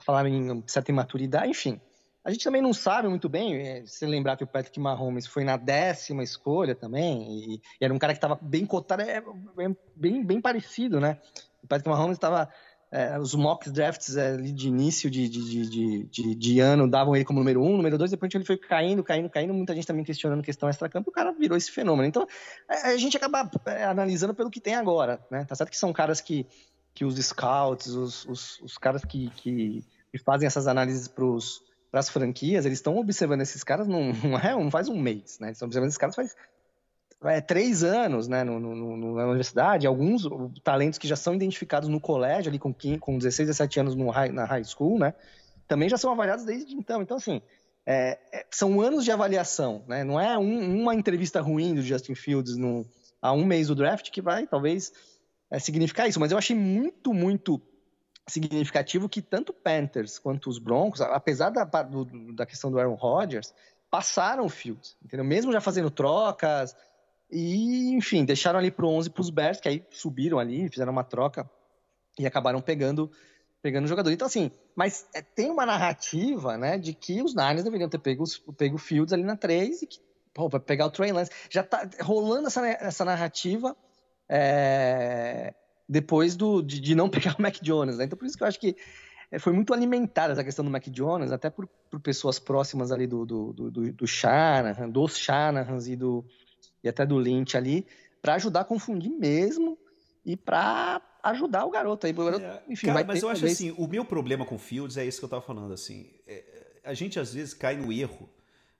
[0.00, 1.80] Falaram em certa imaturidade, enfim.
[2.24, 5.44] A gente também não sabe muito bem, é, se lembrar que o Patrick Mahomes foi
[5.44, 9.76] na décima escolha também, e, e era um cara que estava bem cotado, é, é,
[9.94, 11.20] bem, bem parecido, né?
[11.62, 12.50] O Patrick Mahomes estava
[12.94, 17.40] é, os mock drafts é, de início de, de, de, de, ano davam ele como
[17.40, 20.68] número um, número dois, depois ele foi caindo, caindo, caindo, muita gente também questionando questão
[20.68, 22.06] extra-campo, o cara virou esse fenômeno.
[22.06, 22.24] Então,
[22.70, 25.44] é, a gente acaba é, analisando pelo que tem agora, né?
[25.44, 26.46] Tá certo que são caras que,
[26.94, 32.08] que os scouts, os, os, os caras que, que, que, fazem essas análises para as
[32.08, 35.48] franquias, eles estão observando esses caras não, não, é, não faz um mês, né?
[35.48, 36.36] Eles estão observando esses caras faz
[37.24, 40.28] é, três anos né, no, no, no, na universidade, alguns
[40.62, 44.10] talentos que já são identificados no colégio, ali com, 15, com 16, 17 anos no
[44.10, 45.14] high, na high school, né,
[45.66, 47.02] também já são avaliados desde então.
[47.02, 47.40] Então, assim,
[47.86, 52.14] é, é, são anos de avaliação, né, não é um, uma entrevista ruim do Justin
[52.14, 52.86] Fields no,
[53.20, 54.92] há um mês do draft que vai, talvez,
[55.50, 56.20] é, significar isso.
[56.20, 57.60] Mas eu achei muito, muito
[58.28, 63.54] significativo que tanto Panthers quanto os Broncos, apesar da, do, da questão do Aaron Rodgers,
[63.90, 65.24] passaram o Fields, entendeu?
[65.24, 66.74] Mesmo já fazendo trocas,
[67.34, 71.50] e, enfim, deixaram ali pro 11 pros Bears, que aí subiram ali, fizeram uma troca
[72.18, 73.10] e acabaram pegando
[73.60, 74.12] pegando o jogador.
[74.12, 78.22] Então, assim, mas é, tem uma narrativa, né, de que os Niners deveriam ter pego,
[78.58, 79.98] pego o Fields ali na 3 e que,
[80.34, 81.30] pô, vai pegar o Trey Lance.
[81.48, 83.74] Já tá rolando essa, essa narrativa
[84.28, 85.54] é,
[85.88, 88.04] depois do, de, de, não pegar o Mac Jones, né?
[88.04, 88.76] Então, por isso que eu acho que
[89.32, 93.06] é, foi muito alimentada essa questão do Mac Jones, até por, por pessoas próximas ali
[93.06, 96.22] do, do, do, do Shanahan, dos Shanahans e do,
[96.84, 97.86] e até do Lynch ali,
[98.20, 99.78] para ajudar a confundir mesmo
[100.24, 102.12] e para ajudar o garoto aí.
[102.12, 103.58] O garoto, é, enfim, cara, mas eu acho talvez...
[103.58, 106.44] assim, o meu problema com Fields é isso que eu tava falando, assim, é,
[106.84, 108.28] a gente às vezes cai no erro,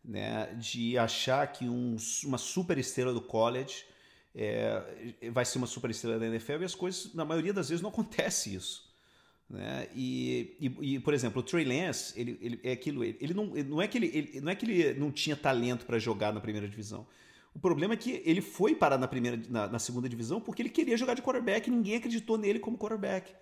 [0.05, 3.87] né, de achar que um, uma super estrela do college
[4.35, 4.83] é,
[5.33, 8.55] vai ser uma superestrela da NFL e as coisas, na maioria das vezes, não acontece
[8.55, 8.93] isso.
[9.49, 9.89] Né?
[9.95, 13.47] E, e, e, por exemplo, o Trey Lance, ele, ele é aquilo, ele, ele não,
[13.47, 16.41] não é que ele, ele, não é que ele não tinha talento para jogar na
[16.41, 17.07] primeira divisão.
[17.55, 20.69] O problema é que ele foi parar na primeira, na, na, segunda divisão porque ele
[20.69, 23.33] queria jogar de quarterback e ninguém acreditou nele como quarterback.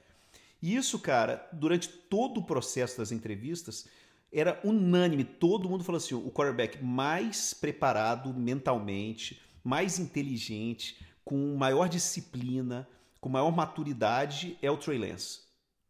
[0.60, 3.88] E isso, cara, durante todo o processo das entrevistas,
[4.32, 5.24] era unânime.
[5.24, 12.88] Todo mundo falou assim: o quarterback mais preparado mentalmente, mais inteligente, com maior disciplina,
[13.20, 15.40] com maior maturidade é o Trey Lance.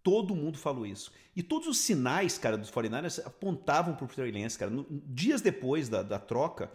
[0.03, 1.13] Todo mundo falou isso.
[1.35, 4.71] E todos os sinais, cara, dos 49ers apontavam para o Trey Lance, cara.
[4.71, 6.71] No, dias depois da, da troca,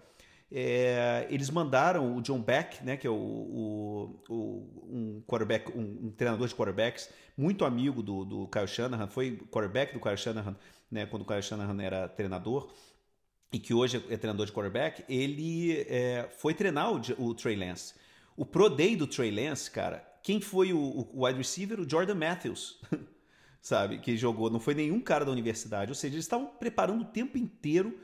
[0.51, 6.07] é, eles mandaram o John Beck, né, que é o, o, o um quarterback, um,
[6.07, 10.55] um, treinador de quarterbacks, muito amigo do, do Kyle Shanahan, foi quarterback do Kyle Shanahan,
[10.89, 12.71] né, quando o Kyle Shanahan era treinador,
[13.51, 17.93] e que hoje é treinador de quarterback, ele é, foi treinar o, o, Trey Lance.
[18.35, 21.79] O Pro Day do Trey Lance, cara, quem foi o, o wide receiver?
[21.79, 22.81] O Jordan Matthews.
[23.61, 23.99] Sabe?
[23.99, 25.91] Que jogou, não foi nenhum cara da universidade.
[25.91, 27.97] Ou seja, eles estavam preparando o tempo inteiro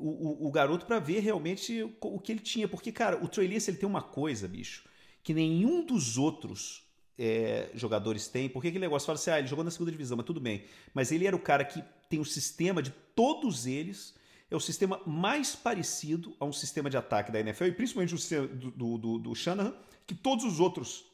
[0.00, 2.66] o, o, o garoto para ver realmente o, o, que ele tinha.
[2.66, 4.84] Porque, cara, o Trey Lance ele tem uma coisa, bicho,
[5.22, 6.82] que nenhum dos outros
[7.18, 8.48] é, jogadores tem.
[8.48, 10.64] Porque aquele negócio fala assim, ah, ele jogou na segunda divisão, mas tudo bem.
[10.94, 14.14] Mas ele era o cara que tem o sistema de todos eles
[14.50, 18.48] é o sistema mais parecido a um sistema de ataque da NFL, e principalmente o
[18.48, 19.74] do, do, do, do Shanahan,
[20.06, 21.04] que todos os outros.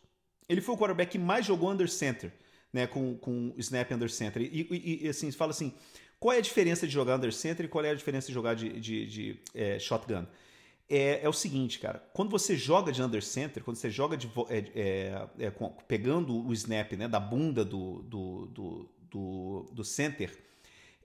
[0.49, 2.33] Ele foi o quarterback que mais jogou under center,
[2.73, 4.41] né, com, com snap under center.
[4.41, 5.75] E, e, e assim, fala assim,
[6.19, 8.55] qual é a diferença de jogar under center e qual é a diferença de jogar
[8.55, 10.27] de, de, de é, shotgun?
[10.89, 11.99] É, é, o seguinte, cara.
[12.13, 15.53] Quando você joga de under center, quando você joga de, é, é, é
[15.89, 20.39] pegando o snap né, da bunda do, do, do, do, do center,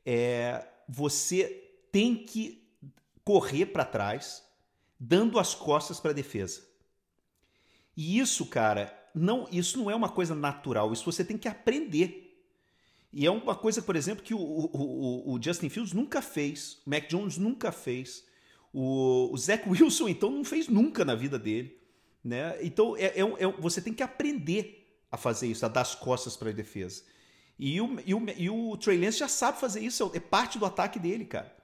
[0.06, 2.62] é, você tem que
[3.24, 4.44] correr para trás,
[5.00, 6.62] dando as costas para a defesa.
[7.98, 10.94] E isso, cara, não, isso não é uma coisa natural.
[10.94, 12.21] Isso você tem que aprender.
[13.14, 16.90] E é uma coisa, por exemplo, que o, o, o Justin Fields nunca fez, o
[16.90, 18.26] Mac Jones nunca fez,
[18.74, 21.78] o, o Zach Wilson, então, não fez nunca na vida dele.
[22.24, 22.58] Né?
[22.62, 26.38] Então, é, é, é, você tem que aprender a fazer isso, a dar as costas
[26.38, 27.04] para a defesa.
[27.60, 30.66] E o, e, o, e o Trey Lance já sabe fazer isso, é parte do
[30.66, 31.56] ataque dele, cara.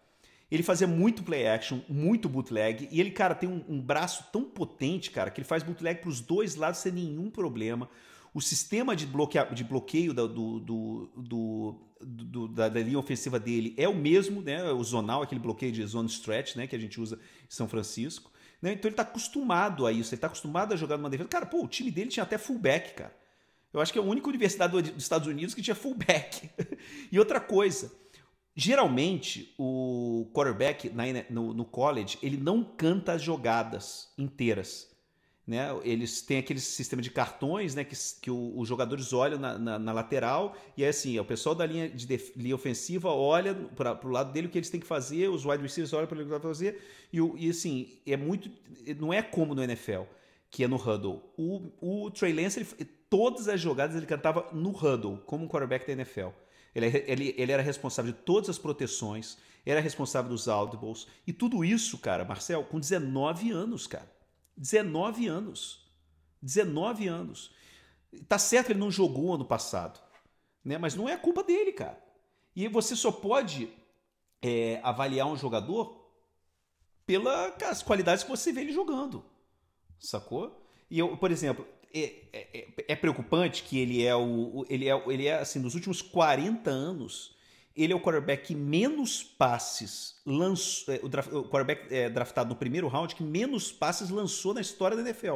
[0.49, 4.43] Ele fazia muito play action, muito bootleg, e ele, cara, tem um, um braço tão
[4.43, 7.89] potente, cara, que ele faz bootleg para os dois lados sem nenhum problema.
[8.37, 13.73] O sistema de, bloqueio, de bloqueio do, do, do, do, da, da linha ofensiva dele
[13.75, 14.71] é o mesmo, né?
[14.71, 16.67] O zonal, aquele bloqueio de zone stretch, né?
[16.67, 18.31] Que a gente usa em São Francisco.
[18.61, 18.73] Né?
[18.73, 21.27] Então ele está acostumado a isso, ele está acostumado a jogar numa defesa.
[21.27, 23.17] Cara, pô, o time dele tinha até fullback, cara.
[23.73, 26.47] Eu acho que é a única universidade dos Estados Unidos que tinha fullback.
[27.11, 27.91] e outra coisa,
[28.59, 34.95] Geralmente, o quarterback na, no, no, college, ele não canta as jogadas inteiras.
[35.47, 35.69] Né?
[35.83, 37.85] Eles têm aquele sistema de cartões né?
[37.85, 41.65] que, que os jogadores olham na, na, na, lateral e é assim, o pessoal da
[41.65, 44.85] linha, de def, linha ofensiva olha para o lado dele o que eles têm que
[44.85, 46.81] fazer, os wide receivers olham para o que eles fazer
[47.13, 48.51] e, e assim, é muito,
[48.99, 50.01] não é como no NFL,
[50.51, 51.23] que é no huddle.
[51.37, 55.87] O, o Trey Lance, ele, todas as jogadas ele cantava no huddle, como um quarterback
[55.87, 56.27] da NFL.
[56.75, 61.07] Ele, ele, ele era responsável de todas as proteções, era responsável dos audibles.
[61.25, 64.16] E tudo isso, cara, Marcel, com 19 anos, cara.
[64.57, 65.85] 19 anos.
[66.41, 67.51] 19 anos.
[68.27, 69.99] Tá certo ele não jogou ano passado,
[70.63, 70.77] né?
[70.77, 72.01] mas não é culpa dele, cara.
[72.55, 73.69] E você só pode
[74.41, 76.09] é, avaliar um jogador
[77.05, 79.23] pelas qualidades que você vê ele jogando,
[79.99, 80.65] sacou?
[80.89, 84.65] E eu, por exemplo, é, é, é, preocupante que ele é o.
[84.69, 87.35] Ele é, ele é assim, nos últimos 40 anos,
[87.77, 90.93] ele é o quarterback que menos passes lançou.
[90.93, 94.97] É, o, o quarterback é, draftado no primeiro round que menos passes lançou na história
[94.97, 95.35] da NFL.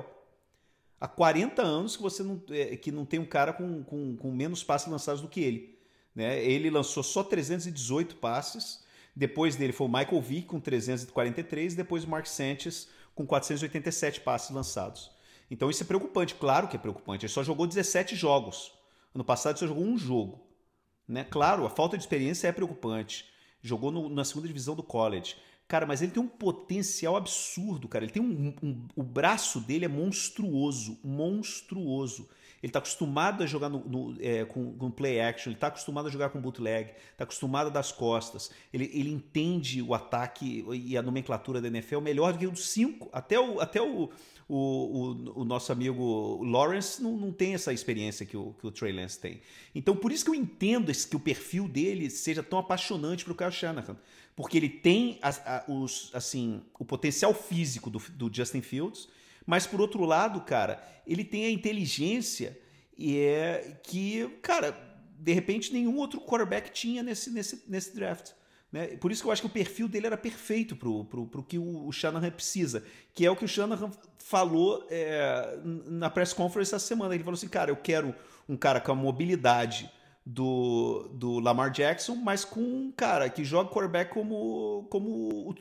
[0.99, 4.31] Há 40 anos que você não, é, que não tem um cara com, com, com
[4.31, 5.79] menos passes lançados do que ele.
[6.15, 6.43] Né?
[6.43, 8.83] Ele lançou só 318 passes.
[9.15, 14.49] Depois dele foi o Michael Vick com 343, depois o Mark Sanchez com 487 passes
[14.51, 15.11] lançados.
[15.49, 17.25] Então isso é preocupante, claro que é preocupante.
[17.25, 18.71] Ele só jogou 17 jogos.
[19.13, 20.39] Ano passado só jogou um jogo.
[21.11, 21.25] Né?
[21.29, 23.25] Claro, a falta de experiência é preocupante.
[23.61, 25.35] Jogou no, na segunda divisão do college.
[25.67, 28.05] Cara, mas ele tem um potencial absurdo, cara.
[28.05, 32.29] Ele tem um, um o braço dele é monstruoso, monstruoso.
[32.61, 36.07] Ele está acostumado a jogar no, no, é, com, com, play action, ele está acostumado
[36.07, 38.51] a jogar com bootleg, está acostumado a dar as costas.
[38.71, 43.09] Ele, ele entende o ataque e a nomenclatura da NFL melhor do que os cinco.
[43.11, 44.11] Até o, até o,
[44.47, 48.71] o, o, o, nosso amigo Lawrence não, não tem essa experiência que o, que o
[48.71, 49.41] Trey Lance tem.
[49.73, 53.33] Então, por isso que eu entendo esse, que o perfil dele seja tão apaixonante para
[53.33, 53.97] o Kyle Shanahan.
[54.35, 59.07] Porque ele tem a, a, os, assim, o potencial físico do, do Justin Fields,
[59.45, 62.57] Mas por outro lado, cara, ele tem a inteligência
[62.97, 64.77] e é que, cara,
[65.17, 68.31] de repente nenhum outro quarterback tinha nesse, nesse, nesse draft.
[68.71, 68.87] Né?
[68.97, 71.87] Por isso que eu acho que o perfil dele era perfeito pro, pro que o,
[71.87, 76.85] o Shanahan precisa, que é o que o Shanahan falou é, na press conference essa
[76.85, 77.13] semana.
[77.13, 78.15] Ele falou assim, cara, eu quero
[78.47, 79.91] um cara com a mobilidade
[80.25, 85.09] do, do Lamar Jackson, mas com um cara que joga quarterback como, como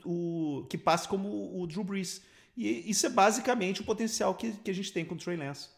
[0.04, 2.22] o, o que passe como o Drew Brees.
[2.60, 5.70] E isso é basicamente o potencial que, que a gente tem com o Trey Lance.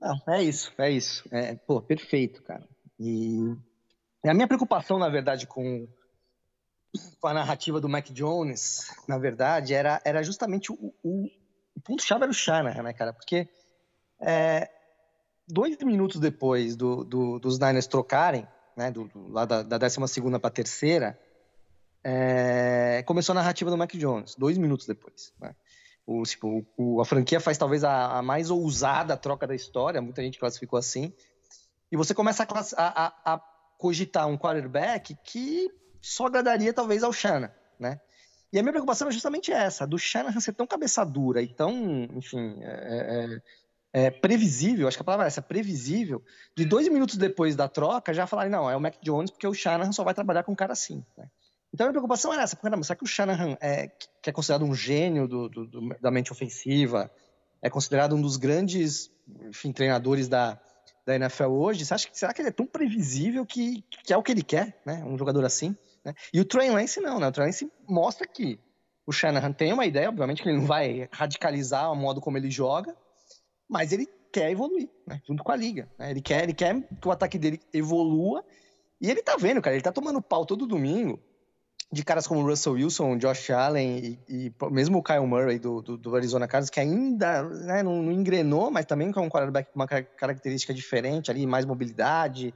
[0.00, 1.28] Não, é isso, é isso.
[1.32, 2.64] É, pô, perfeito, cara.
[3.00, 3.52] E
[4.24, 5.88] a minha preocupação, na verdade, com,
[7.20, 11.26] com a narrativa do Mac Jones, na verdade, era, era justamente o, o,
[11.74, 13.12] o ponto-chave era o Shanahan, né, cara?
[13.12, 13.48] Porque
[14.20, 14.70] é,
[15.48, 18.46] dois minutos depois do, do, dos Niners trocarem,
[18.76, 19.98] né, do, do lá da, da 12
[20.38, 21.18] para a terceira,
[22.02, 25.32] é, começou a narrativa do Mac Jones, dois minutos depois.
[25.40, 25.54] Né?
[26.06, 30.22] O, tipo, o, a franquia faz talvez a, a, mais ousada troca da história, muita
[30.22, 31.12] gente classificou assim,
[31.92, 33.38] e você começa a, a, a
[33.78, 38.00] cogitar um quarterback que só agradaria talvez ao Shannon, né?
[38.52, 42.08] E a minha preocupação é justamente essa, do Shanahan ser tão cabeça dura e tão,
[42.16, 43.38] enfim, é,
[43.92, 46.22] é, é, previsível, acho que a palavra é essa, previsível,
[46.56, 49.54] de dois minutos depois da troca já falarem, não, é o Mac Jones porque o
[49.54, 51.28] Shanahan só vai trabalhar com um cara assim, né?
[51.72, 53.88] Então a minha preocupação era essa, porque, será que o Shanahan, é,
[54.22, 57.10] que é considerado um gênio do, do, do, da mente ofensiva,
[57.62, 59.10] é considerado um dos grandes
[59.48, 60.60] enfim, treinadores da,
[61.06, 64.16] da NFL hoje, você acha que, será que ele é tão previsível que, que é
[64.16, 65.04] o que ele quer, né?
[65.04, 65.76] Um jogador assim?
[66.04, 66.14] Né?
[66.32, 67.28] E o Trey Lance não, né?
[67.28, 68.58] O Trey Lance mostra que
[69.06, 72.50] o Shanahan tem uma ideia, obviamente que ele não vai radicalizar o modo como ele
[72.50, 72.96] joga,
[73.68, 75.20] mas ele quer evoluir, né?
[75.26, 75.88] Junto com a liga.
[75.98, 76.10] Né?
[76.10, 78.44] Ele, quer, ele quer que o ataque dele evolua
[79.00, 81.20] e ele tá vendo, cara, ele tá tomando pau todo domingo
[81.92, 85.98] de caras como Russell Wilson, Josh Allen e, e mesmo o Kyle Murray do, do,
[85.98, 89.78] do Arizona Cardinals, que ainda né, não, não, engrenou, mas também com um quarterback com
[89.78, 92.54] uma característica diferente ali, mais mobilidade,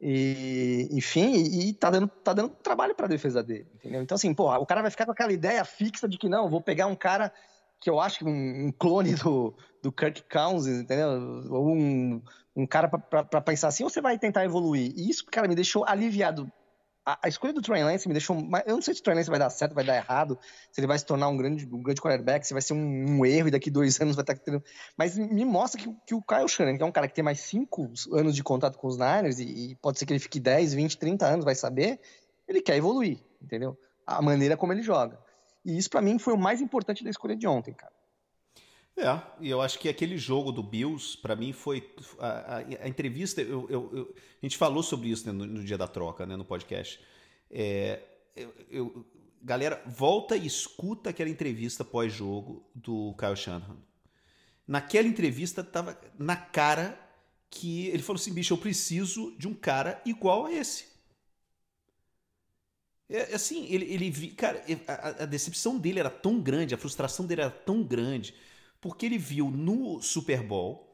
[0.00, 4.02] e, enfim, e, e tá dando, tá dando trabalho para a defesa dele, entendeu?
[4.02, 6.60] Então, assim, porra, o cara vai ficar com aquela ideia fixa de que não, vou
[6.60, 7.32] pegar um cara
[7.80, 11.08] que eu acho um, um clone do, do Kirk Cousins, entendeu?
[11.50, 12.22] Ou um,
[12.54, 14.92] um cara para pensar assim, ou você vai tentar evoluir.
[14.96, 16.50] E isso, cara, me deixou aliviado
[17.08, 18.36] a, a, escolha do Trey Lance me deixou.
[18.66, 20.38] Eu não sei se o Trey Lance vai dar certo, vai dar errado,
[20.70, 23.24] se ele vai se tornar um grande, um grande quarterback, se vai ser um, um
[23.24, 24.62] erro e daqui dois anos vai estar tendo.
[24.94, 27.40] Mas me mostra que, que o Kyle Shannon, que é um cara que tem mais
[27.40, 30.74] cinco anos de contato com os Niners, e, e pode ser que ele fique 10,
[30.74, 31.98] 20, 30 anos, vai saber,
[32.46, 33.78] ele quer evoluir, entendeu?
[34.06, 35.18] A maneira como ele joga.
[35.64, 37.92] E isso para mim foi o mais importante da escolha de ontem, cara.
[38.98, 41.88] É, e eu acho que aquele jogo do Bills, para mim, foi.
[42.18, 45.62] A, a, a entrevista, eu, eu, eu, a gente falou sobre isso né, no, no,
[45.62, 46.98] dia da troca, né, no podcast.
[47.48, 48.02] É,
[48.68, 49.06] eu,
[49.40, 53.76] galera, volta e escuta aquela entrevista pós-jogo do Kyle Shanahan.
[54.66, 56.98] Naquela entrevista, tava na cara
[57.48, 60.86] que ele falou assim: bicho, eu preciso de um cara igual a esse.
[63.08, 67.42] É, assim, ele, ele cara, a, a decepção dele era tão grande, a frustração dele
[67.42, 68.34] era tão grande
[68.80, 70.88] porque ele viu no Super Bowl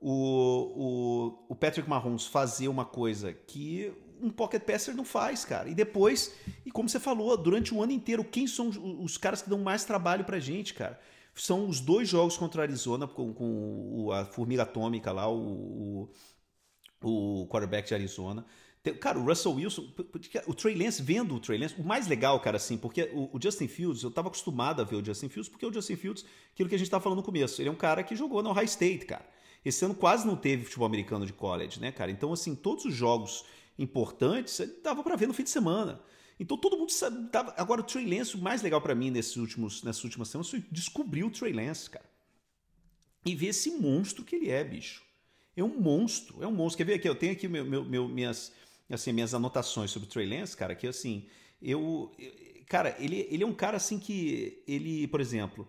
[0.00, 5.68] o, o, o Patrick Mahomes fazer uma coisa que um pocket passer não faz, cara.
[5.68, 8.68] E depois, e como você falou, durante o ano inteiro, quem são
[9.02, 11.00] os caras que dão mais trabalho pra gente, cara?
[11.34, 16.08] São os dois jogos contra a Arizona, com, com a formiga atômica lá, o,
[17.02, 18.46] o, o quarterback de Arizona.
[19.00, 19.90] Cara, o Russell Wilson,
[20.46, 23.66] o Trey Lance, vendo o Trey Lance, o mais legal, cara, assim, porque o, Justin
[23.66, 26.74] Fields, eu tava acostumado a ver o Justin Fields, porque o Justin Fields, aquilo que
[26.74, 29.06] a gente tava falando no começo, ele é um cara que jogou no High State,
[29.06, 29.26] cara.
[29.64, 32.10] Esse ano quase não teve futebol americano de college, né, cara?
[32.10, 33.44] Então, assim, todos os jogos
[33.78, 36.02] importantes, dava para ver no fim de semana.
[36.38, 37.28] Então todo mundo sabe.
[37.30, 37.54] Tava...
[37.56, 40.64] Agora, o Trey Lance, o mais legal para mim nesses últimos, nessas últimas semanas foi
[40.70, 42.04] descobrir o Trey Lance, cara.
[43.24, 45.02] E ver esse monstro que ele é, bicho.
[45.56, 46.78] É um monstro, é um monstro.
[46.78, 47.08] Quer ver aqui?
[47.08, 48.52] Eu tenho aqui meu, meu, meu minhas
[48.90, 51.26] assim, minhas anotações sobre o Trey Lance, cara, que assim,
[51.60, 52.12] eu,
[52.66, 55.66] cara, ele, ele é um cara assim que ele, por exemplo,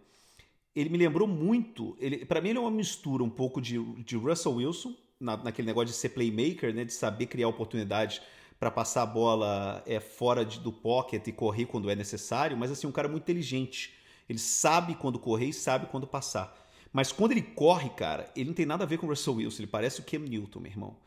[0.75, 4.17] ele me lembrou muito, ele, para mim ele é uma mistura um pouco de, de
[4.17, 8.21] Russell Wilson, na, naquele negócio de ser playmaker, né, de saber criar oportunidades
[8.59, 12.71] para passar a bola é, fora de, do pocket e correr quando é necessário, mas
[12.71, 13.93] assim, um cara muito inteligente.
[14.27, 16.55] Ele sabe quando correr e sabe quando passar.
[16.91, 19.63] Mas quando ele corre, cara, ele não tem nada a ver com o Russell Wilson,
[19.63, 20.97] ele parece o Cam Newton, meu irmão.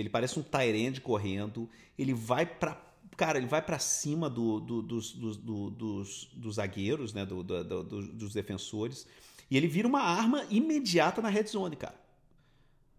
[0.00, 1.68] Ele parece um Tyrande correndo.
[1.98, 2.84] Ele vai para
[3.16, 7.24] Cara, ele vai para cima do, do, dos, do, dos, dos, zagueiros, né?
[7.24, 9.06] Do, dos defensores.
[9.50, 11.94] E ele vira uma arma imediata na red zone, cara.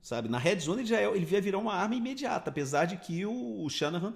[0.01, 0.27] Sabe?
[0.27, 3.27] Na red zone ele já é, ele vai virar uma arma imediata, apesar de que
[3.27, 4.15] o, o Shanahan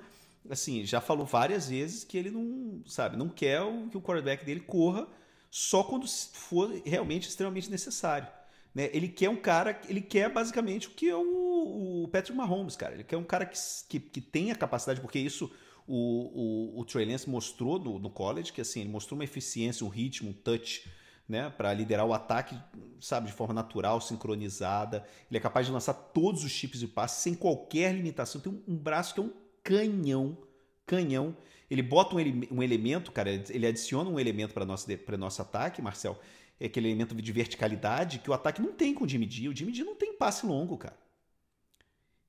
[0.49, 4.43] assim, já falou várias vezes que ele não, sabe, não quer o, que o quarterback
[4.45, 5.07] dele corra
[5.49, 8.27] só quando for realmente extremamente necessário.
[8.73, 8.89] Né?
[8.93, 12.93] Ele quer um cara, ele quer basicamente o que é o, o Patrick Mahomes, cara.
[12.93, 13.57] Ele quer um cara que,
[13.89, 15.51] que, que tenha capacidade, porque isso
[15.87, 19.85] o, o, o Trey Lance mostrou no, no college, que assim, ele mostrou uma eficiência,
[19.85, 20.89] um ritmo, um touch,
[21.27, 22.57] né, para liderar o ataque,
[22.99, 25.05] sabe, de forma natural, sincronizada.
[25.29, 28.41] Ele é capaz de lançar todos os chips de passe sem qualquer limitação.
[28.41, 30.37] Tem um, um braço que é um canhão,
[30.85, 31.35] canhão.
[31.69, 32.19] Ele bota um,
[32.51, 36.19] um elemento, cara, ele adiciona um elemento para nosso para nosso ataque, Marcel,
[36.65, 39.49] aquele elemento de verticalidade que o ataque não tem com o Jimmy D.
[39.49, 40.97] O Jimmy D não tem passe longo, cara.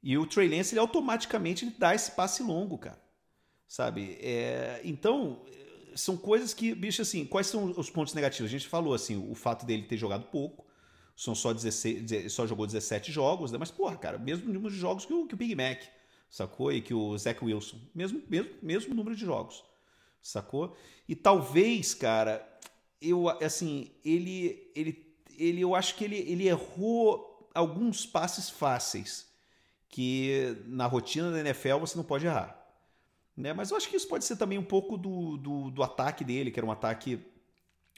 [0.03, 3.01] E o Trey Lance, ele automaticamente ele dá esse passe longo, cara.
[3.69, 4.19] Sabe?
[4.21, 5.45] É, então,
[5.95, 8.51] são coisas que, bicho, assim, quais são os pontos negativos?
[8.51, 10.67] A gente falou, assim, o fato dele ter jogado pouco,
[11.17, 13.59] são só 16, só jogou 17 jogos, né?
[13.59, 15.83] Mas, porra, cara, mesmo número de jogos que o, que o Big Mac,
[16.29, 16.73] sacou?
[16.73, 19.63] E que o Zach Wilson, mesmo, mesmo, mesmo número de jogos,
[20.21, 20.77] sacou?
[21.09, 22.47] E talvez, cara,
[23.03, 29.31] eu, assim, ele, ele, ele eu acho que ele, ele errou alguns passes fáceis
[29.89, 32.59] que na rotina da NFL você não pode errar.
[33.37, 33.53] Né?
[33.53, 36.51] Mas eu acho que isso pode ser também um pouco do, do, do ataque dele,
[36.51, 37.21] que era um ataque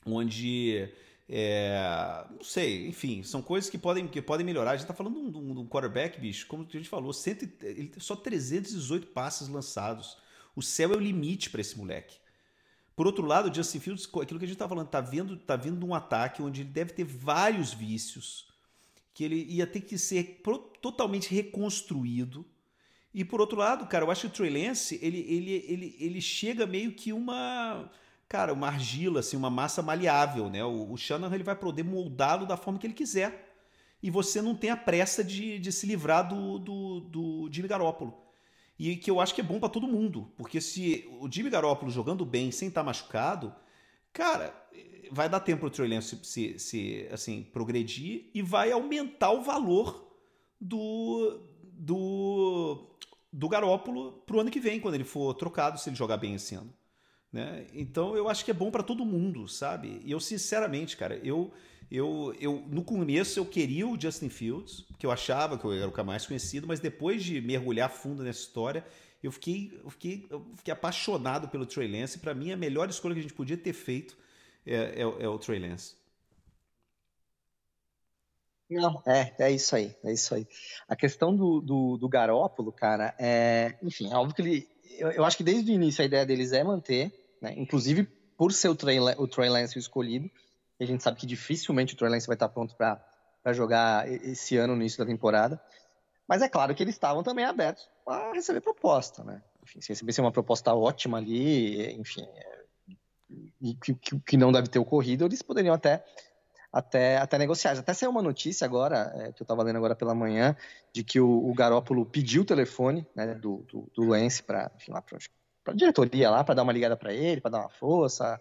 [0.07, 0.89] onde.
[1.27, 4.73] É, não sei, enfim, são coisas que podem, que podem melhorar.
[4.73, 7.49] A gente tá falando de um, de um quarterback, bicho, como a gente falou, cento,
[7.63, 10.19] ele só 318 passes lançados.
[10.55, 12.17] O céu é o limite para esse moleque.
[12.97, 15.57] Por outro lado, o Justin Fields, aquilo que a gente tá falando, tá vendo, tá
[15.57, 18.47] vindo um ataque onde ele deve ter vários vícios,
[19.13, 20.43] que ele ia ter que ser
[20.81, 22.47] totalmente reconstruído
[23.15, 26.21] e por outro lado, cara, eu acho que o Trey Lance, ele, ele, ele, ele
[26.21, 27.89] chega meio que uma,
[28.29, 30.65] cara, uma argila, assim, uma massa maleável, né?
[30.65, 30.97] O, o
[31.33, 33.55] ele vai poder moldá-lo da forma que ele quiser.
[34.03, 38.24] E você não tem a pressa de, de se livrar do, do, do Jimmy Garoppolo.
[38.79, 40.33] E que eu acho que é bom para todo mundo.
[40.37, 43.55] Porque se o Jimmy Garoppolo jogando bem, sem estar tá machucado,
[44.13, 44.53] cara,
[45.11, 49.43] vai dar tempo pro Trey Lance se, se, se assim, progredir e vai aumentar o
[49.43, 50.13] valor
[50.61, 52.95] do, do
[53.35, 56.55] do Garópolo pro ano que vem, quando ele for trocado, se ele jogar bem esse
[56.55, 56.73] ano.
[57.33, 57.67] Né?
[57.75, 60.01] Então eu acho que é bom para todo mundo, sabe?
[60.05, 61.53] E eu, sinceramente, cara, eu,
[61.95, 65.89] eu, eu no começo eu queria o Justin Fields, porque eu achava que eu era
[65.89, 68.85] o cara mais conhecido, mas depois de mergulhar fundo nessa história,
[69.23, 72.19] eu fiquei, eu fiquei, eu fiquei apaixonado pelo Trey Lance.
[72.19, 74.17] Para mim, a melhor escolha que a gente podia ter feito
[74.67, 75.95] é, é, é o Trey Lance.
[78.69, 80.47] Não, é, é isso aí, é isso aí.
[80.89, 85.25] A questão do, do, do Garópolo, cara, é, enfim, é óbvio que ele, eu, eu,
[85.25, 88.05] acho que desde o início a ideia deles é manter, né, inclusive
[88.37, 90.29] por ser o Trey, o Trey Lance o escolhido,
[90.85, 94.75] a gente sabe que dificilmente o Trey Lance vai estar pronto para jogar esse ano
[94.75, 95.61] no início da temporada,
[96.29, 100.21] mas é claro que eles estavam também abertos a receber proposta, né, enfim, se recebesse
[100.21, 102.65] uma proposta ótima ali, enfim, é,
[103.61, 106.05] e que, que não deve ter ocorrido, eles poderiam até
[106.75, 107.79] até, até negociar.
[107.79, 110.57] Até saiu uma notícia agora, é, que eu estava lendo agora pela manhã,
[110.93, 114.73] de que o, o Garópolo pediu o telefone né, do, do, do Lance para
[115.67, 118.41] a diretoria lá, para dar uma ligada para ele, para dar uma força.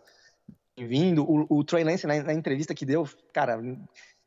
[0.75, 1.23] Bem-vindo.
[1.23, 3.61] O, o Troy Lance, na, na, entrevista que deu, cara,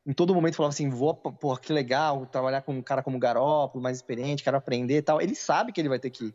[0.07, 3.21] em, todo momento falava assim: vou, pô, que legal trabalhar com um cara como o
[3.21, 5.21] Garópolo, mais experiente, quero aprender e tal.
[5.21, 6.33] Ele sabe que ele vai ter que,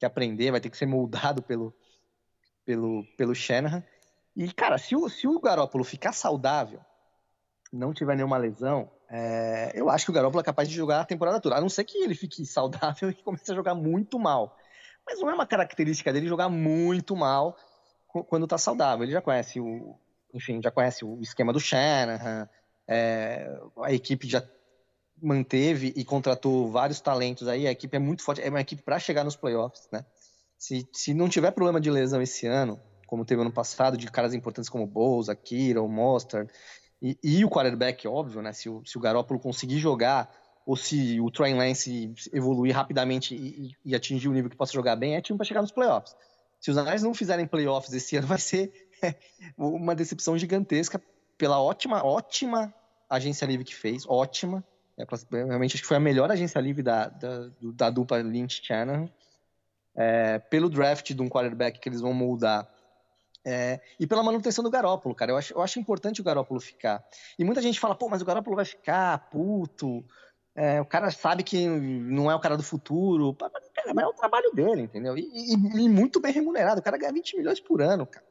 [0.00, 1.72] que aprender, vai ter que ser moldado pelo,
[2.64, 3.84] pelo, pelo Shanahan.
[4.34, 6.80] E, cara, se o, se o Garópolo ficar saudável,
[7.72, 11.04] não tiver nenhuma lesão, é, eu acho que o Garoppolo é capaz de jogar a
[11.04, 11.54] temporada toda.
[11.54, 14.58] A não ser que ele fique saudável e comece a jogar muito mal.
[15.06, 17.56] Mas não é uma característica dele jogar muito mal
[18.12, 19.04] quando está saudável.
[19.04, 19.96] Ele já conhece o,
[20.34, 22.48] enfim, já conhece o esquema do Shanahan.
[22.86, 23.48] É,
[23.82, 24.42] a equipe já
[25.20, 27.66] manteve e contratou vários talentos aí.
[27.66, 28.42] A equipe é muito forte.
[28.42, 30.04] É uma equipe para chegar nos playoffs, né?
[30.58, 34.34] Se, se não tiver problema de lesão esse ano, como teve ano passado, de caras
[34.34, 36.48] importantes como Bolsa, Kira, Mostert,
[37.00, 38.52] e, e o quarterback, óbvio, né?
[38.52, 40.32] Se o, se o Garoppolo conseguir jogar,
[40.64, 44.94] ou se o Trey Lance evoluir rapidamente e, e, atingir o nível que possa jogar
[44.94, 46.14] bem, é time para chegar nos playoffs.
[46.62, 48.72] Se os Niners não fizerem playoffs esse ano, vai ser
[49.58, 51.02] uma decepção gigantesca
[51.36, 52.72] pela ótima, ótima
[53.10, 54.64] agência livre que fez, ótima.
[54.96, 55.04] É,
[55.44, 59.10] realmente acho que foi a melhor agência livre da, da, da dupla Lynch Channel.
[59.94, 62.66] É, pelo draft de um quarterback que eles vão moldar
[63.44, 65.32] é, e pela manutenção do Garópolo, cara.
[65.32, 67.04] Eu acho, eu acho importante o Garópolo ficar.
[67.38, 70.04] E muita gente fala, pô, mas o Garópolo vai ficar, puto.
[70.54, 73.36] É, o cara sabe que não é o cara do futuro.
[73.94, 75.16] Mas é o trabalho dele, entendeu?
[75.16, 76.80] E, e, e, muito bem remunerado.
[76.80, 78.26] O cara ganha 20 milhões por ano, cara.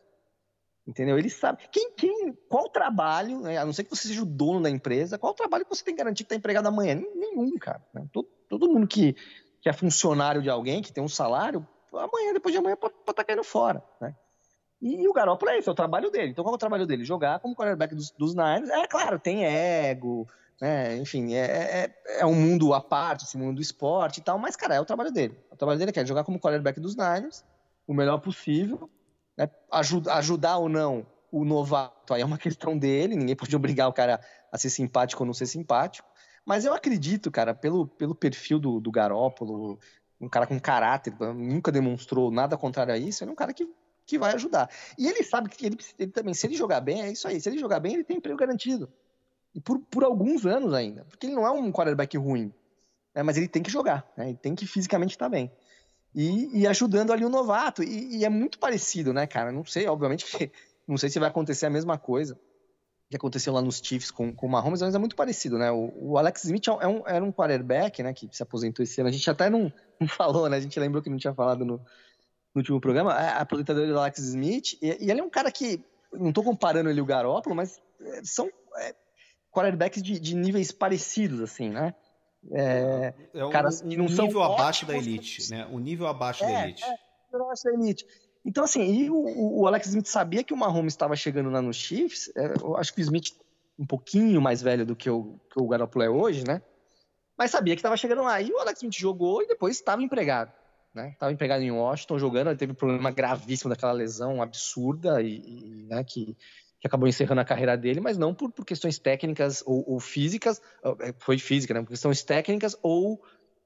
[0.86, 1.18] Entendeu?
[1.18, 1.64] Ele sabe.
[1.72, 5.18] Quem, quem, qual trabalho, né, a não ser que você seja o dono da empresa,
[5.18, 6.96] qual trabalho que você tem que garantir que está empregado amanhã?
[7.16, 7.84] Nenhum, cara.
[7.94, 8.08] Né?
[8.12, 9.16] Todo, todo mundo que,
[9.62, 13.14] que é funcionário de alguém, que tem um salário, amanhã, depois de amanhã, pode estar
[13.14, 14.16] tá caindo fora, né?
[14.82, 16.32] E o Garoppolo é esse, é o trabalho dele.
[16.32, 17.06] Então qual é o trabalho dele?
[17.06, 18.70] Jogar como quarterback dos, dos Niners.
[18.70, 20.28] É claro, tem ego,
[20.62, 20.96] né?
[20.98, 24.56] Enfim, é, é, é um mundo à parte, esse mundo do esporte e tal, mas,
[24.56, 25.36] cara, é o trabalho dele.
[25.52, 27.44] O trabalho dele é jogar como quarterback dos Niners,
[27.88, 28.88] o melhor possível,
[29.36, 29.50] né?
[29.72, 33.94] Ajuda, ajudar ou não o novato, aí é uma questão dele, ninguém pode obrigar o
[33.94, 34.20] cara
[34.52, 36.08] a ser simpático ou não ser simpático.
[36.46, 39.80] Mas eu acredito, cara, pelo, pelo perfil do, do Garópolo,
[40.20, 43.68] um cara com caráter, nunca demonstrou nada contrário a isso, ele é um cara que,
[44.06, 44.70] que vai ajudar.
[44.98, 47.42] E ele sabe que ele, ele também, se ele jogar bem, é isso aí.
[47.42, 48.92] Se ele jogar bem, ele tem emprego garantido.
[49.54, 51.06] E por, por alguns anos ainda.
[51.06, 52.54] Porque ele não é um quarterback ruim.
[53.14, 55.52] Né, mas ele tem que jogar, né, ele tem que fisicamente estar bem.
[56.14, 57.84] E, e ajudando ali o novato.
[57.84, 59.52] E, e, é muito parecido, né, cara?
[59.52, 60.52] Não sei, obviamente que.
[60.88, 62.38] Não sei se vai acontecer a mesma coisa
[63.12, 65.70] que aconteceu lá nos Chiefs com, com o Mahomes, mas é muito parecido, né?
[65.70, 69.10] O, o Alex Smith é um, era um quarterback, né, que se aposentou esse ano.
[69.10, 70.58] A gente até não, não falou, né?
[70.58, 71.82] A gente lembrou que não tinha falado no, no
[72.56, 73.12] último programa.
[73.12, 75.84] A aposentadoria do Alex Smith, e, e, ele é um cara que,
[76.14, 78.96] não tô comparando ele o Garoppolo, mas é, são é,
[79.52, 81.94] quarterbacks de, de, níveis parecidos, assim, né?
[82.52, 85.68] É, é um, caras que não um nível são abaixo ótimos, da elite, né?
[85.72, 86.84] O nível abaixo da é, elite.
[86.84, 88.06] É, abaixo da elite.
[88.44, 91.74] Então, assim, e o, o, Alex Smith sabia que o Mahomes estava chegando lá no
[91.74, 92.32] Chiefs.
[92.36, 93.32] É, eu acho que o Smith
[93.78, 96.62] um pouquinho mais velho do que o, que o Garoppolo é hoje, né?
[97.38, 98.42] Mas sabia que estava chegando lá.
[98.42, 100.52] E o Alex Smith jogou e depois estava empregado.
[100.94, 101.10] Né?
[101.10, 102.48] Estava empregado em Washington jogando.
[102.48, 106.36] Ele teve um problema gravíssimo daquela lesão absurda e, e né, que,
[106.82, 110.60] que acabou encerrando a carreira dele, mas não por, por questões técnicas ou, ou físicas.
[111.02, 111.82] É, foi física, né?
[111.82, 113.22] Por questões técnicas ou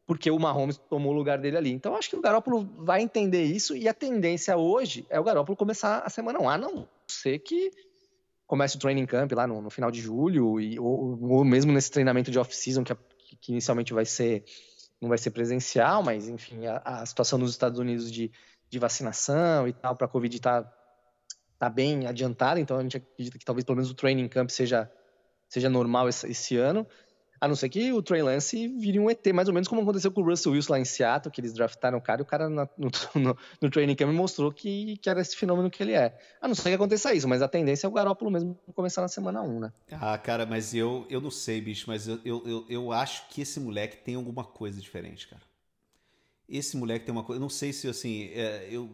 [0.05, 1.72] porque o Mahomes tomou o lugar dele ali.
[1.72, 5.55] Então acho que o Garoppolo vai entender isso e a tendência hoje é o Garoppolo
[5.55, 7.72] começar a semana 1, a não ser que
[8.45, 11.89] comece o training camp lá no, no final de julho e, ou, ou, mesmo nesse
[11.89, 12.93] treinamento de off-season que,
[13.41, 14.43] que, inicialmente vai ser
[15.01, 18.32] não vai ser presencial, mas enfim, a, a situação nos Estados Unidos de,
[18.70, 20.72] de vacinação e tal para a Covid está
[21.58, 24.91] tá bem adiantada, então a gente acredita que talvez pelo menos o training camp seja,
[25.47, 26.86] seja normal esse, esse ano.
[27.39, 30.10] A não ser que o Trey Lance vire um ET, mais ou menos como aconteceu
[30.10, 32.49] com o Russell Wilson lá em Seattle, que eles draftaram o cara e o cara
[32.49, 32.68] no,
[33.14, 36.18] no, no training camp mostrou que, que era esse fenômeno que ele é.
[36.41, 39.08] A não ser que aconteça isso, mas a tendência é o Garópolo mesmo começar na
[39.08, 39.74] semana 1, né?
[39.91, 43.41] Ah, cara, mas eu, eu não sei, bicho, mas eu, eu, eu, eu acho que
[43.41, 45.43] esse moleque tem alguma coisa diferente, cara.
[46.47, 47.38] Esse moleque tem uma coisa.
[47.38, 48.30] Eu não sei se assim.
[48.34, 48.89] É, eu,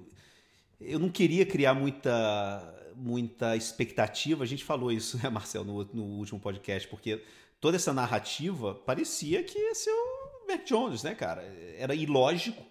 [0.81, 4.43] eu não queria criar muita, muita expectativa.
[4.43, 7.23] A gente falou isso, né, Marcel, no, no último podcast, porque
[7.59, 11.41] toda essa narrativa parecia que ia ser o Mac Jones, né, cara?
[11.77, 12.63] Era ilógico,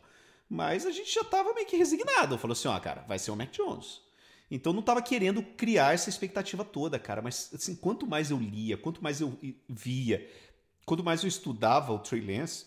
[0.48, 2.38] mas a gente já tava meio que resignado.
[2.38, 4.00] Falou assim, ó, cara, vai ser o Mac Jones.
[4.50, 7.22] Então não tava querendo criar essa expectativa toda, cara.
[7.22, 9.38] Mas assim, quanto mais eu lia, quanto mais eu
[9.68, 10.28] via,
[10.84, 12.66] quanto mais eu estudava o Trey Lance,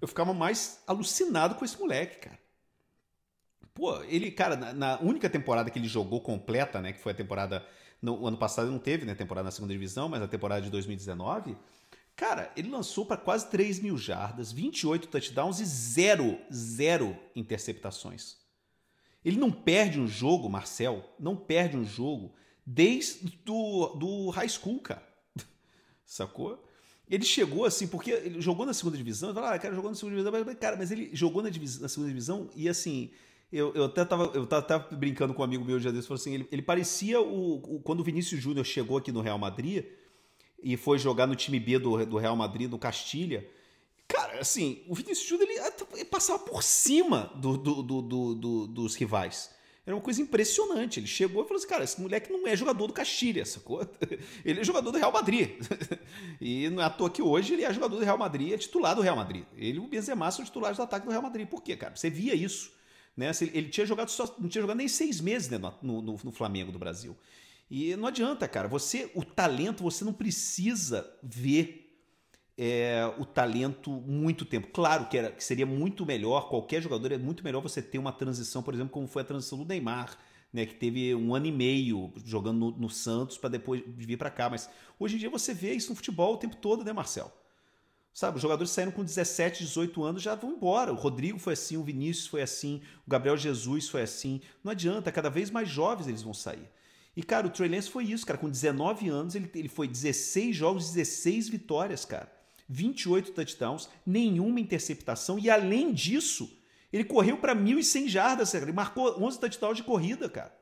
[0.00, 2.43] eu ficava mais alucinado com esse moleque, cara.
[3.74, 7.14] Pô, ele, cara, na, na única temporada que ele jogou completa, né, que foi a
[7.14, 7.66] temporada
[8.00, 9.14] no ano passado não teve, né?
[9.14, 11.56] Temporada na segunda divisão, mas a temporada de 2019.
[12.14, 18.36] Cara, ele lançou para quase 3 mil jardas, 28 touchdowns e zero, zero interceptações.
[19.24, 24.80] Ele não perde um jogo, Marcel, não perde um jogo desde do, do high school,
[24.80, 25.02] cara.
[26.04, 26.62] Sacou?
[27.08, 29.96] Ele chegou assim, porque ele jogou na segunda divisão, ele falou, ah, cara, jogou na
[29.96, 33.10] segunda divisão, mas, cara, mas ele jogou na, divisão, na segunda divisão e assim,
[33.52, 36.34] eu, eu até tava, eu tava, brincando com um amigo meu dia desse, falou assim,
[36.34, 39.84] ele, ele parecia o, o, quando o Vinícius Júnior chegou aqui no Real Madrid
[40.62, 43.48] e foi jogar no time B do, do Real Madrid, no Castilha.
[44.08, 45.60] Cara, assim, o Vinícius Júnior ele,
[45.94, 49.54] ele passava por cima do, do, dos rivais.
[49.86, 50.98] Era uma coisa impressionante.
[50.98, 53.86] Ele chegou e falou assim: cara, esse moleque não é jogador do Castilha, sacou?
[54.44, 55.50] Ele é jogador do Real Madrid.
[56.40, 58.94] E não é à toa que hoje ele é jogador do Real Madrid, é titular
[58.94, 59.44] do Real Madrid.
[59.56, 61.46] Ele e o Benzema são titulares do ataque do Real Madrid.
[61.46, 61.94] Por quê, cara?
[61.94, 62.72] Você via isso.
[63.16, 63.30] Né?
[63.52, 66.72] Ele tinha jogado só, não tinha jogado nem seis meses né, no, no, no Flamengo
[66.72, 67.16] do Brasil.
[67.70, 68.68] E não adianta, cara.
[68.68, 71.84] Você, o talento, você não precisa ver
[72.56, 74.68] é, o talento muito tempo.
[74.72, 78.12] Claro que, era, que seria muito melhor, qualquer jogador é muito melhor você ter uma
[78.12, 80.16] transição, por exemplo, como foi a transição do Neymar,
[80.52, 84.30] né, que teve um ano e meio jogando no, no Santos para depois vir para
[84.30, 84.48] cá.
[84.48, 87.32] Mas hoje em dia você vê isso no futebol o tempo todo, né, Marcel?
[88.14, 90.92] Sabe, os jogadores saíram com 17, 18 anos já vão embora.
[90.92, 94.40] O Rodrigo foi assim, o Vinícius foi assim, o Gabriel Jesus foi assim.
[94.62, 96.70] Não adianta, cada vez mais jovens eles vão sair.
[97.16, 98.38] E, cara, o Trey Lance foi isso, cara.
[98.38, 102.32] Com 19 anos, ele, ele foi 16 jogos, 16 vitórias, cara.
[102.68, 105.36] 28 touchdowns, nenhuma interceptação.
[105.36, 106.56] E, além disso,
[106.92, 108.64] ele correu para 1.100 jardas, cara.
[108.64, 110.54] Ele marcou 11 touchdowns de corrida, cara.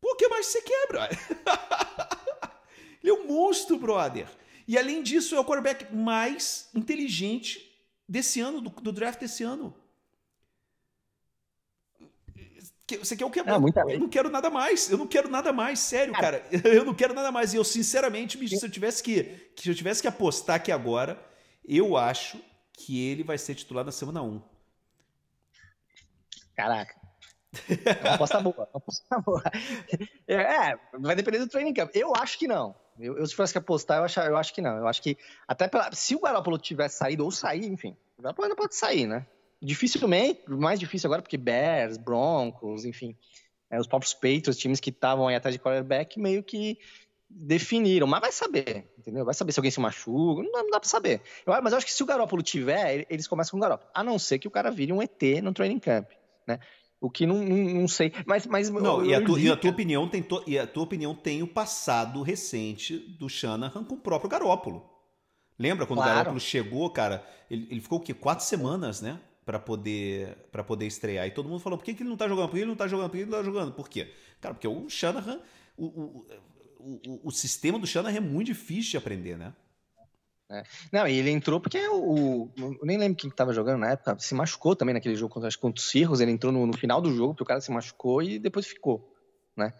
[0.00, 1.18] Pô, o que mais você brother?
[3.02, 4.28] ele é um monstro, brother.
[4.68, 7.74] E além disso, é o quarterback mais inteligente
[8.06, 9.74] desse ano, do, do draft desse ano.
[12.98, 13.40] Você quer o que?
[13.40, 14.90] Ah, muita eu não quero nada mais.
[14.90, 16.44] Eu não quero nada mais, sério, cara.
[16.64, 17.52] Eu não quero nada mais.
[17.52, 21.22] E eu, sinceramente, se eu tivesse que, que se eu tivesse que apostar aqui agora,
[21.66, 22.42] eu acho
[22.72, 24.40] que ele vai ser titular na semana 1.
[26.56, 26.94] Caraca.
[27.68, 28.56] É uma aposta boa.
[28.56, 29.42] Uma aposta boa.
[30.26, 31.90] É, vai depender do training camp.
[31.94, 32.74] Eu acho que não.
[32.98, 34.76] Eu, eu se tivesse que apostar, eu acho, eu acho que não.
[34.78, 38.46] Eu acho que até pela- se o Garoppolo tivesse saído ou sair, enfim, o Garoppolo
[38.46, 39.26] ainda pode sair, né?
[39.60, 43.16] Dificilmente, mais difícil agora porque Bears, Broncos, enfim,
[43.70, 46.78] é, os próprios Patriots, times que estavam aí atrás de quarterback, meio que
[47.30, 49.24] definiram, mas vai saber, entendeu?
[49.24, 51.20] Vai saber se alguém se machuca, não dá, não dá pra saber.
[51.46, 53.90] Eu- mas eu acho que se o Garoppolo tiver, ele- eles começam com o Garoppolo,
[53.94, 56.08] a não ser que o cara vire um ET no training camp,
[56.46, 56.58] né?
[57.00, 58.44] O que não, não, não sei, mas...
[58.46, 61.14] mas Não, e a, li, e a tua opinião tem to- e a tua opinião
[61.14, 64.84] tem o passado recente do Shanahan com o próprio Garópolo.
[65.56, 66.16] Lembra quando o Claro.
[66.18, 67.24] Garópolo chegou, cara?
[67.50, 68.12] Ele, ele ficou o quê?
[68.12, 69.20] Quatro semanas, né?
[69.46, 71.26] Pra poder, pra poder estrear.
[71.26, 72.48] E todo mundo falou: por que, que ele não tá jogando?
[72.48, 73.10] Por que ele não tá jogando?
[73.10, 73.72] Por que ele não tá jogando?
[73.72, 74.12] Por quê?
[74.40, 75.40] Cara, porque o Shanahan.
[75.76, 76.26] O, o,
[76.80, 79.52] o, o- o sistema do Shanahan é muito difícil de aprender, né?
[80.90, 82.48] Não, e ele entrou porque o.
[82.56, 84.16] Eu nem lembro quem que tava jogando na época.
[84.18, 86.20] Se machucou também naquele jogo contra, acho contra os Cirros.
[86.20, 89.14] Ele entrou no, no final do jogo, porque o cara se machucou e depois ficou,
[89.56, 89.74] né?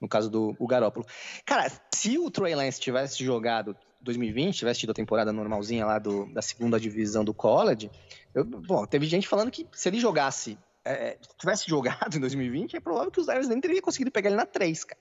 [0.00, 1.06] No caso do o Garópolo.
[1.44, 6.26] Cara, se o Trey Lance tivesse jogado 2020, tivesse tido a temporada normalzinha lá do,
[6.32, 7.90] da segunda divisão do college,
[8.34, 10.58] eu- bom, teve gente falando que se ele jogasse.
[10.84, 14.36] é, tivesse jogado em 2020, é provável que os Lions nem teriam conseguido pegar ele
[14.36, 15.00] na 3, cara.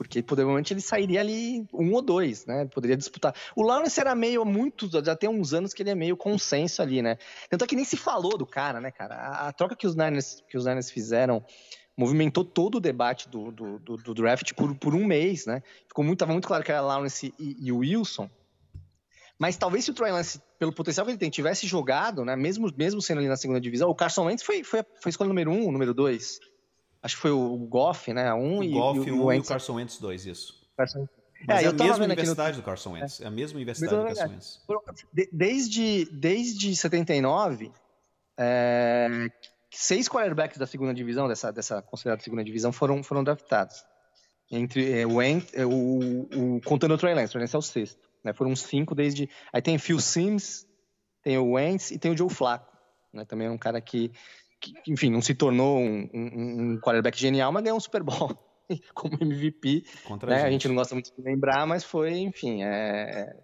[0.00, 2.64] Porque provavelmente ele sairia ali um ou dois, né?
[2.64, 3.34] Poderia disputar.
[3.54, 7.02] O Lawrence era meio muito, já tem uns anos que ele é meio consenso ali,
[7.02, 7.18] né?
[7.50, 9.14] Tanto é que nem se falou do cara, né, cara?
[9.16, 11.44] A, a troca que os Niners, que os Niners fizeram
[11.94, 15.62] movimentou todo o debate do, do, do- do draft por, por um mês, né?
[15.86, 18.30] Ficou muito, tava muito claro que era Lawrence e, e o Wilson.
[19.38, 22.34] Mas talvez se o Troy Lance, pelo potencial que ele tem, tivesse jogado, né?
[22.36, 25.50] Mesmo, mesmo sendo ali na segunda divisão, o Carson Wentz foi, foi, foi escolha número
[25.50, 26.40] um, número dois.
[27.02, 28.32] Acho que foi o Goff, né?
[28.34, 29.44] Um O e, Golf e, 1 o e o.
[29.44, 30.54] Carson Wentz 2, isso.
[30.76, 31.08] Carson-
[31.48, 33.20] Mas É, é, eu a mesma aqui no- universidade do Carson Wentz.
[33.20, 34.60] É a mesma universidade do Carson Wentz.
[35.12, 37.72] De- Desde, desde 79,
[38.38, 39.30] é,
[39.70, 43.84] seis quarterbacks da segunda divisão, dessa, dessa considerada segunda divisão, foram, foram draftados.
[44.50, 47.58] Entre é, o, Wentz- é, o, o- contando o Trey Lance, o Trey Lance é
[47.58, 48.00] o sexto.
[48.24, 48.32] Né?
[48.32, 49.28] Foram cinco desde.
[49.52, 50.66] Aí tem Phil Sims,
[51.22, 52.70] tem o Wentz e tem o Joe Flacco.
[53.12, 53.24] Né?
[53.24, 54.10] Também é um cara que,
[54.60, 58.36] que, enfim, não se tornou um, um, um quarterback genial, mas ganhou um Super Bowl
[58.94, 60.36] como MVP Contra né?
[60.36, 60.52] a A gente.
[60.52, 63.34] gente não gosta muito de lembrar, mas foi, enfim, é...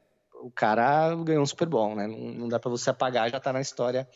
[0.43, 2.07] o cara ganhou um Super Bowl, né?
[2.07, 4.09] Não, não dá pra você apagar, já tá na história.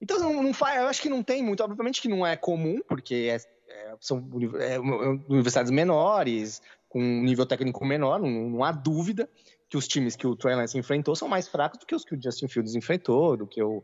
[0.00, 2.80] Então, não, não faz, eu acho que não tem muito, obviamente que não é comum,
[2.86, 3.36] porque é-
[3.72, 9.28] é- são uni- é, universidades menores, com um nível técnico menor, não, não há dúvida
[9.68, 12.14] que os times que o Trey Lance enfrentou são mais fracos do que os que
[12.14, 13.82] o Justin Fields enfrentou, do que o,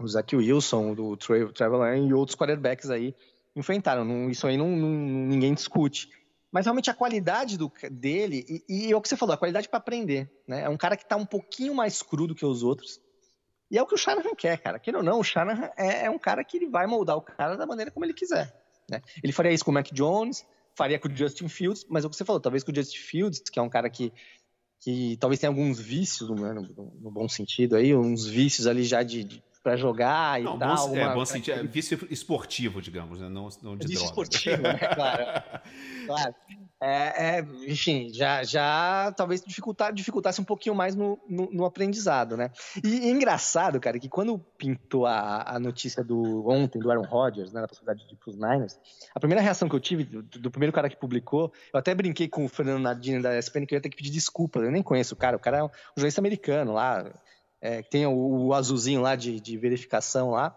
[0.00, 3.14] o Zach Wilson, do Trevor Lawrence e outros quarterbacks aí
[3.54, 4.30] enfrentaram.
[4.30, 4.88] Isso aí não, não-
[5.28, 6.08] ninguém discute.
[6.52, 9.68] Mas realmente a qualidade do, dele, e, e é o que você falou, a qualidade
[9.68, 10.28] para aprender.
[10.48, 10.62] Né?
[10.62, 13.00] É um cara que tá um pouquinho mais cru do que os outros.
[13.70, 14.78] E é o que o Shanahan quer, cara.
[14.80, 17.56] Queira ou não, o Shanahan é, é um cara que ele vai moldar o cara
[17.56, 18.52] da maneira como ele quiser.
[18.90, 19.00] Né?
[19.22, 20.44] Ele faria isso com o Mac Jones,
[20.74, 22.98] faria com o Justin Fields, mas é o que você falou, talvez com o Justin
[22.98, 24.12] Fields, que é um cara que,
[24.80, 28.82] que talvez tenha alguns vícios, né, no, no- no bom sentido aí, uns vícios ali
[28.82, 30.88] já de, de para jogar e Não, tal.
[30.88, 33.28] bom, é, bom sentido, é vício esportivo, digamos, né?
[33.28, 34.22] não, não de Vício droga.
[34.22, 34.78] esportivo, né?
[34.78, 35.24] Claro.
[36.06, 36.34] Claro.
[36.82, 42.36] É, é, enfim, já, já talvez dificultar, dificultasse um pouquinho mais no, no, no aprendizado,
[42.36, 42.50] né?
[42.82, 47.52] E, é engraçado, cara, que quando pintou a, a notícia do ontem, do Aaron Rodgers,
[47.52, 48.76] né, da possibilidade de ir pros Niners,
[49.14, 52.26] a primeira reação que eu tive do, do primeiro cara que publicou, eu até brinquei
[52.26, 54.82] com o Fernando Nardini da ESPN que eu ia ter que pedir desculpa, eu nem
[54.82, 57.12] conheço o cara, o cara é um jornalista americano lá,
[57.60, 60.56] é, tem o, o azulzinho lá de, de verificação lá,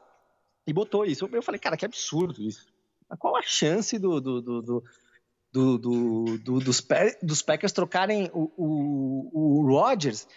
[0.65, 1.27] e botou isso.
[1.31, 2.65] Eu falei, cara, que absurdo isso.
[3.09, 4.83] Mas Qual a chance do, do, do, do,
[5.51, 6.87] do, do- do- dos,
[7.21, 10.27] dos Packers trocarem o, o, o Rodgers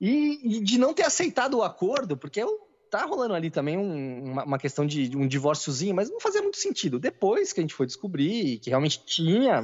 [0.00, 2.16] e, e de não ter aceitado o acordo?
[2.16, 2.42] Porque
[2.90, 6.42] tá rolando ali também um- uma, uma questão de, de um divórciozinho, mas não fazia
[6.42, 6.98] muito sentido.
[6.98, 9.62] Depois que a gente foi descobrir que realmente tinha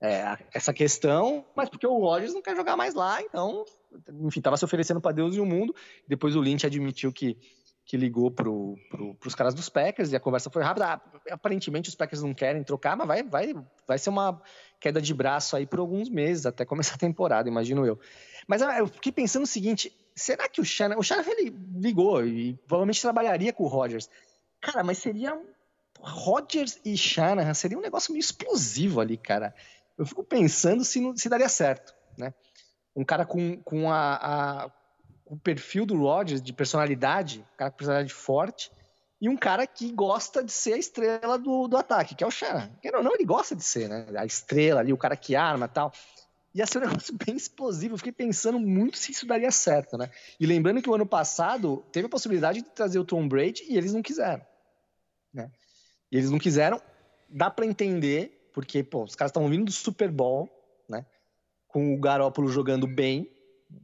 [0.00, 3.64] é, essa questão, mas porque o Rodgers não quer jogar mais lá, então,
[4.22, 5.74] enfim, tava se oferecendo para Deus e o mundo.
[6.06, 7.36] Depois o Lynch admitiu que
[7.86, 10.94] que ligou pro, pro, pros caras dos Packers e a conversa foi rápida.
[10.94, 13.54] Ah, aparentemente os Packers não querem trocar, mas vai, vai,
[13.86, 14.42] vai ser uma
[14.80, 17.98] queda de braço aí por alguns meses, até começar a temporada, imagino eu.
[18.48, 20.98] Mas ah, eu fiquei pensando o seguinte, será que o Shanahan...
[20.98, 24.10] O Shanahan ele ligou e provavelmente trabalharia com o Rodgers.
[24.60, 25.40] Cara, mas seria...
[25.98, 29.54] Rodgers e Shanahan seria um negócio meio explosivo ali, cara.
[29.98, 32.32] Eu fico pensando se, não- se daria certo, né?
[32.94, 34.16] Um cara com, com a,
[34.64, 34.70] a-
[35.24, 38.70] o perfil do Rodgers de personalidade, um cara com personalidade forte,
[39.20, 42.30] e um cara que gosta de ser a estrela do, do ataque, que é o
[42.94, 44.06] ou não, ele gosta de ser, né?
[44.16, 45.92] A estrela ali, o cara que arma e tal.
[46.54, 47.94] Ia ser um negócio bem explosivo.
[47.94, 50.10] Eu fiquei pensando muito se isso daria certo, né?
[50.38, 53.76] E lembrando que o ano passado teve a possibilidade de trazer o Tom Brady e
[53.76, 54.44] eles não quiseram,
[55.32, 55.50] né?
[56.12, 56.80] E eles não quiseram.
[57.28, 60.48] Dá para entender, porque, pô, os caras estavam vindo do Super Bowl,
[60.88, 61.04] né?
[61.68, 63.30] Com o Garópolo jogando bem,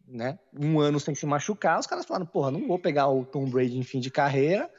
[0.08, 0.38] né?
[0.58, 3.76] Um ano sem se machucar, os caras falaram, porra, não vou pegar o Tom Brady
[3.76, 4.70] em fim de carreira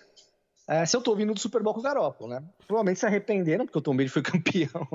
[0.68, 2.44] é, se eu tô vindo do Super Bowl com o Garoppolo, né?
[2.66, 4.88] Provavelmente se arrependeram, porque o Tom Brady foi campeão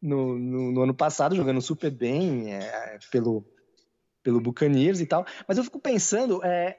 [0.00, 3.44] no, no, no ano passado, jogando super bem é, pelo,
[4.22, 5.26] pelo Buccaneers e tal.
[5.46, 6.78] Mas eu fico pensando é,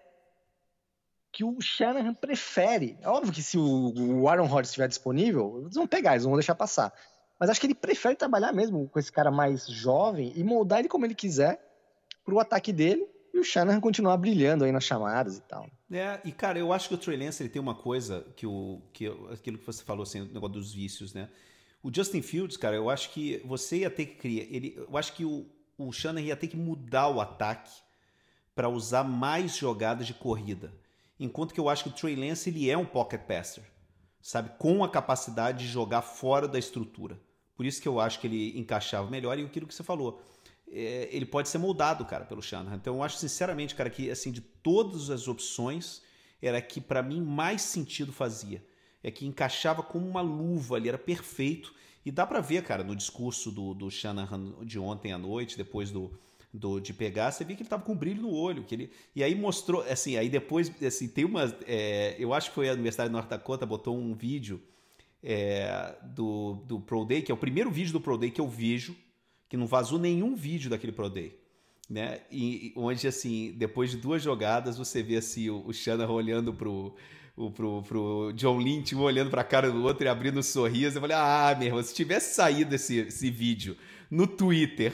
[1.31, 2.97] que o Shanahan prefere.
[3.01, 6.33] É óbvio que se o, o Aaron Rodgers estiver disponível, eles vão pegar, eles vão
[6.33, 6.93] deixar passar.
[7.39, 10.89] Mas acho que ele prefere trabalhar mesmo com esse cara mais jovem e moldar ele
[10.89, 11.59] como ele quiser
[12.25, 15.69] pro ataque dele e o Shanahan continuar brilhando aí nas chamadas e tal.
[15.91, 18.81] É, e cara, eu acho que o Trey Lance ele tem uma coisa que o
[18.91, 21.29] que aquilo que você falou assim, o negócio dos vícios, né?
[21.81, 25.13] O Justin Fields, cara, eu acho que você ia ter que criar, ele, eu acho
[25.13, 25.45] que o
[25.79, 27.71] o Shanahan ia ter que mudar o ataque
[28.53, 30.73] para usar mais jogadas de corrida.
[31.17, 33.63] Enquanto que eu acho que o Trey Lance ele é um pocket passer,
[34.21, 37.17] sabe, com a capacidade de jogar fora da estrutura.
[37.59, 40.23] Por isso que eu acho que ele encaixava melhor e aquilo que você falou
[40.71, 42.77] é, ele pode ser moldado, cara, pelo Shanahan.
[42.77, 46.01] Então eu acho sinceramente, cara, que assim de todas as opções
[46.41, 48.63] era que para mim mais sentido fazia.
[49.03, 51.75] É que encaixava como uma luva ali, era perfeito.
[52.05, 55.91] E dá para ver, cara, no discurso do, do Shanahan de ontem à noite, depois
[55.91, 56.17] do,
[56.53, 58.89] do de pegar, você vê que ele tava com um brilho no olho, que ele
[59.13, 62.73] e aí mostrou, assim, aí depois, assim, tem uma, é, eu acho que foi a
[62.73, 64.61] Universidade de North Dakota botou um vídeo
[65.23, 68.47] é, do, do Pro Day, que é o primeiro vídeo do Pro Day que eu
[68.47, 68.95] vejo,
[69.47, 71.37] que não vazou nenhum vídeo daquele Pro Day.
[71.89, 72.21] Né?
[72.31, 76.95] E, onde, assim, depois de duas jogadas, você vê assim, o, o Shanahan olhando pro,
[77.35, 80.97] o, pro, pro John Lynch, um olhando pra cara do outro e abrindo um sorriso.
[80.97, 83.75] Eu falei, ah, meu irmão, se tivesse saído esse, esse vídeo
[84.09, 84.93] no Twitter,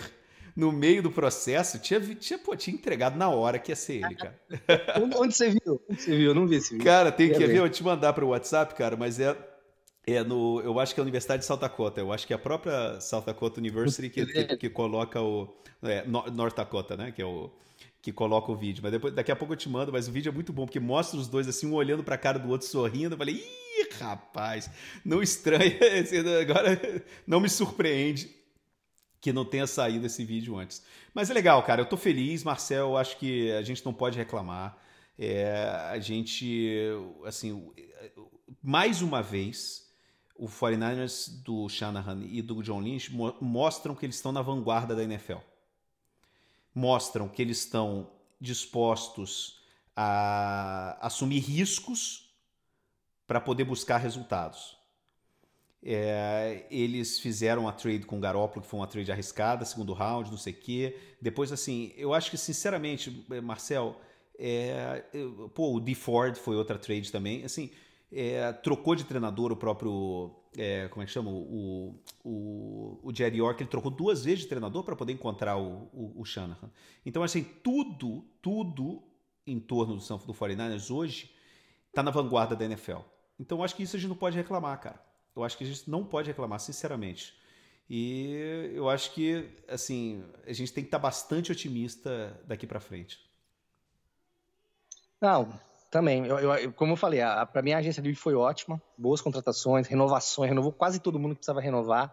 [0.55, 4.15] no meio do processo, tinha, tinha, pô, tinha entregado na hora que ia ser ele,
[4.15, 4.39] cara.
[5.19, 5.81] Onde você viu?
[5.89, 6.27] Onde você viu?
[6.27, 6.85] Eu não vi esse vídeo.
[6.85, 9.35] Cara, tem que ver, eu te mandar pro WhatsApp, cara, mas é
[10.07, 11.99] é no, eu acho que é a Universidade de South Dakota.
[11.99, 15.55] Eu acho que é a própria South Dakota University que, que, que coloca o.
[15.81, 17.11] É, North Dakota, né?
[17.11, 17.51] Que é o.
[18.01, 18.83] Que coloca o vídeo.
[18.83, 20.79] Mas depois, daqui a pouco eu te mando, mas o vídeo é muito bom, porque
[20.79, 23.15] mostra os dois assim, um olhando pra cara do outro sorrindo.
[23.15, 24.69] Eu falei, ih, rapaz,
[25.03, 25.79] não estranha.
[26.39, 28.29] Agora não me surpreende
[29.19, 30.83] que não tenha saído esse vídeo antes.
[31.15, 31.81] Mas é legal, cara.
[31.81, 32.89] Eu tô feliz, Marcel.
[32.89, 34.77] Eu acho que a gente não pode reclamar.
[35.17, 35.47] É,
[35.89, 36.77] a gente,
[37.25, 37.71] assim,
[38.61, 39.84] mais uma vez
[40.35, 44.95] o 49ers do Shanahan e do John Lynch mo mostram que eles estão na vanguarda
[44.95, 45.37] da NFL.
[46.73, 49.61] Mostram que eles estão dispostos
[49.95, 52.29] a assumir riscos
[53.25, 54.77] para poder buscar resultados.
[55.81, 60.31] É, eles fizeram a trade com o Garoppolo, que foi uma trade arriscada, segundo round,
[60.31, 60.97] não sei o quê.
[61.21, 63.95] Depois, assim, eu acho que, sinceramente, Marcel,
[64.37, 65.03] é,
[65.53, 67.45] pô, o D Ford foi outra trade também.
[67.45, 67.71] Assim,
[68.15, 70.33] é, trocou de treinador o próprio.
[70.57, 71.29] É, como é que chama?
[71.29, 75.89] O, o, o Jerry York ele trocou duas vezes de treinador para poder encontrar o,
[75.91, 76.71] o, o, Shanahan.
[77.05, 79.03] Então, assim, tudo, tudo
[79.45, 81.35] em torno do, do 49ers hoje
[81.89, 82.99] está na vanguarda da NFL.
[83.37, 85.03] Então, eu acho que isso a gente não pode reclamar, cara.
[85.35, 87.37] Eu acho que a gente não pode reclamar, sinceramente.
[87.89, 92.79] E eu acho que, assim, a gente tem que estar tá bastante otimista daqui para
[92.79, 93.19] frente.
[95.19, 95.49] Não,
[95.95, 97.21] também, eu, eu, como eu falei,
[97.53, 101.37] para mim a agência livre foi ótima, boas contratações, renovações, renovou quase todo mundo que
[101.37, 102.11] precisava renovar.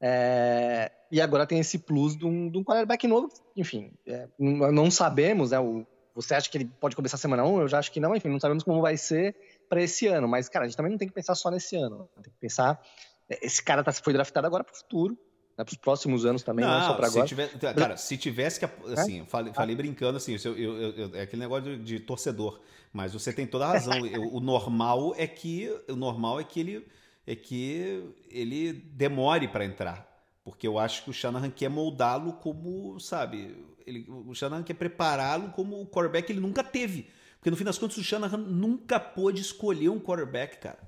[0.00, 4.92] É, e agora tem esse plus de um, de um quarterback novo, enfim, é, não
[4.92, 5.84] sabemos, né, o,
[6.14, 7.62] você acha que ele pode começar semana 1?
[7.62, 9.34] Eu já acho que não, enfim, não sabemos como vai ser
[9.68, 12.08] para esse ano, mas, cara, a gente também não tem que pensar só nesse ano,
[12.22, 12.80] tem que pensar,
[13.28, 15.18] é, esse cara tá, foi draftado agora para o futuro,
[15.56, 17.26] né, para os próximos anos também, não, não só para agora.
[17.26, 18.66] Tiver, cara, se tivesse que.
[18.92, 19.24] Assim, é?
[19.24, 22.60] falei, falei, brincando assim, eu, eu, eu, é aquele negócio de, de, torcedor.
[22.92, 23.94] Mas você tem toda a razão.
[24.32, 25.70] o normal é que.
[25.88, 26.86] O normal é que ele.
[27.26, 30.12] É que ele demore para entrar.
[30.44, 35.48] Porque eu acho que o Shanahan quer moldá-lo como, sabe, ele, o Shanahan quer prepará-lo
[35.52, 37.08] como o quarterback que ele nunca teve.
[37.38, 40.78] Porque no fim das contas o Shanahan nunca pôde escolher um quarterback, cara.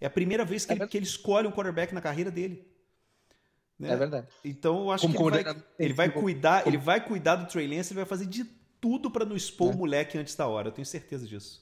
[0.00, 2.71] É a primeira vez que, é ele, que ele escolhe um quarterback na carreira dele.
[3.82, 3.92] Né?
[3.92, 4.28] É verdade.
[4.44, 7.66] Então eu acho Como que ele vai, ele vai cuidar, ele vai cuidar do Trey
[7.66, 8.44] Lance, ele vai fazer de
[8.80, 9.74] tudo para não expor é.
[9.74, 10.68] o moleque antes da hora.
[10.68, 11.60] Eu tenho certeza disso.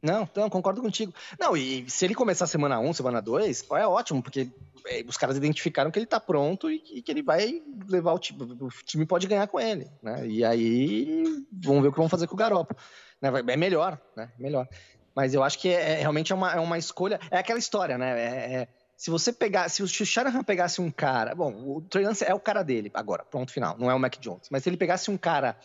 [0.00, 1.12] Não, então, concordo contigo.
[1.38, 4.48] Não, e se ele começar semana 1, semana 2, é ótimo, porque
[4.86, 8.18] é, os caras identificaram que ele tá pronto e, e que ele vai levar o
[8.18, 10.26] time, o time pode ganhar com ele, né?
[10.26, 12.80] E aí, vamos ver o que vão fazer com o Garoppolo.
[13.20, 13.30] Né?
[13.48, 14.30] É melhor, né?
[14.38, 14.66] Melhor.
[15.14, 17.20] Mas eu acho que é, é- realmente é uma, é uma escolha.
[17.30, 18.18] É aquela história, né?
[18.18, 18.68] É- é-
[19.00, 22.38] se você pegar, se o Shanahan pegasse um cara, bom, o Trey Lance é o
[22.38, 24.50] cara dele agora, pronto, final, não é o Mac Jones.
[24.50, 25.58] Mas se ele pegasse um cara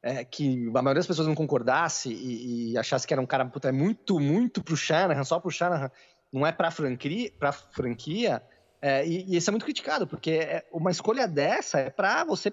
[0.00, 3.44] é, que a maioria das pessoas não concordasse e, e achasse que era um cara
[3.44, 5.90] puta, é muito, muito pro Shanahan, só pro Shanahan,
[6.32, 8.40] não é pra franquia, pra franquia
[8.80, 12.52] é, e, e isso é muito criticado, porque é- uma escolha dessa é pra você.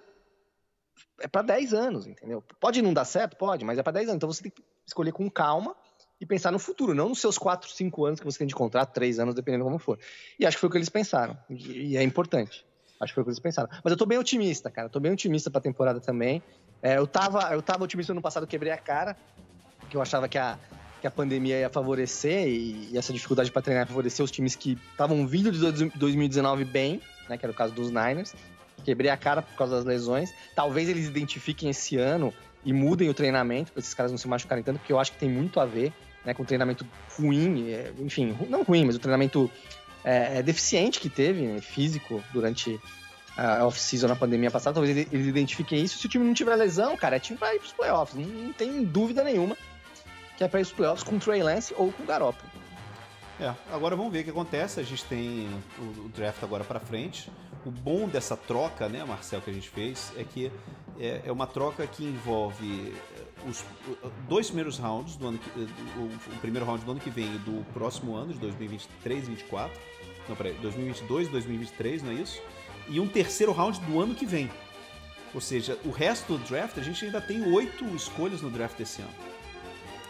[1.20, 2.44] É pra 10 anos, entendeu?
[2.60, 3.38] Pode não dar certo?
[3.38, 4.16] Pode, mas é pra 10 anos.
[4.18, 5.76] Então você tem que escolher com calma
[6.20, 8.94] e pensar no futuro, não nos seus 4, 5 anos que você tem de contrato,
[8.94, 10.00] 3 anos, dependendo como for.
[10.40, 11.38] E acho que foi o que eles pensaram.
[11.50, 12.66] E, e é importante.
[13.00, 13.70] Acho que foi o que eles pensaram.
[13.84, 14.88] Mas eu tô bem otimista, cara.
[14.88, 16.42] Tô bem otimista pra temporada também.
[16.82, 19.18] É, eu, tava, eu tava otimista no passado, quebrei a cara,
[19.82, 20.58] porque eu achava que a,
[21.02, 24.56] que a pandemia ia favorecer e, e essa dificuldade para treinar ia favorecer os times
[24.56, 28.34] que estavam vindo de dois- 2019 bem, né, que era o caso dos Niners.
[28.86, 30.34] Quebrei a cara por causa das lesões.
[30.56, 34.64] Talvez eles identifiquem esse ano e mudem o treinamento para esses caras não se machucarem
[34.64, 35.92] tanto, porque eu acho que tem muito a ver
[36.26, 36.86] né, com o treinamento
[37.18, 39.50] ruim, é, enfim, não ruim, mas o treinamento
[40.04, 42.80] é, é, deficiente que teve, né, físico, durante
[43.38, 44.76] a off-season na pandemia passada.
[44.76, 45.98] Talvez eles identifiquem isso.
[45.98, 48.18] Se o time não tiver lesão, cara, é time pra ir pros playoffs.
[48.18, 49.58] Não, não tem dúvida nenhuma
[50.38, 52.50] que é pra ir pros playoffs com o Trey Lance ou com o Garoppolo.
[53.40, 54.80] É, agora vamos ver o que acontece.
[54.80, 57.30] A gente tem o, o draft agora pra frente.
[57.66, 60.52] O bom dessa troca, né, Marcel, que a gente fez, é que
[61.00, 65.50] é, é uma troca que envolve eh, os o- dois primeiros rounds do ano que,
[65.60, 65.68] eh,
[65.98, 66.04] o,
[66.36, 69.82] o primeiro round do ano que vem e do próximo ano, de 2023 e 2024.
[70.30, 72.40] Não, peraí, 2022 2023, não é isso?
[72.88, 74.50] E um terceiro round do ano que vem.
[75.34, 79.02] Ou seja, o resto do draft, a gente ainda tem oito escolhas no draft desse
[79.02, 79.12] ano.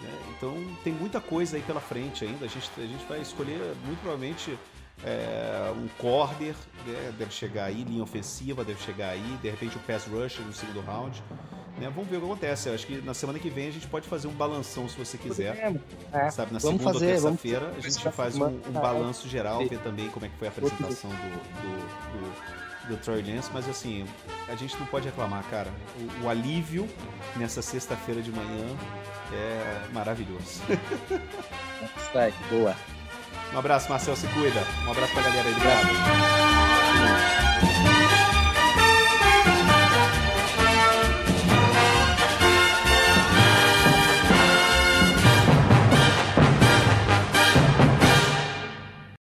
[0.02, 0.10] Né?
[0.36, 2.46] Então tem muita coisa aí pela frente ainda.
[2.46, 4.58] A gente, a gente vai escolher muito provavelmente
[5.04, 7.14] é, um corner, né?
[7.18, 10.82] deve chegar aí, linha ofensiva deve chegar aí, de repente o pass rusher no segundo
[10.82, 11.22] round.
[11.78, 11.92] né?
[11.94, 12.70] Vamos ver o que acontece.
[12.70, 15.18] Eu acho que na semana que vem a gente pode fazer um balanção se você
[15.18, 15.76] quiser.
[16.12, 19.80] É, Sabe, na segunda fazer, ou terça-feira a gente faz um, um balanço geral, ver
[19.80, 24.06] também como é que foi a apresentação do, do, do, do Troy Lance, mas assim,
[24.48, 25.70] a gente não pode reclamar, cara.
[26.22, 26.88] O, o alívio
[27.36, 28.66] nessa sexta-feira de manhã
[29.34, 30.62] é maravilhoso.
[32.14, 32.76] Vai, boa.
[33.54, 34.64] Um abraço, Marcel, se cuida.
[34.86, 35.88] Um abraço pra galera aí, obrigado.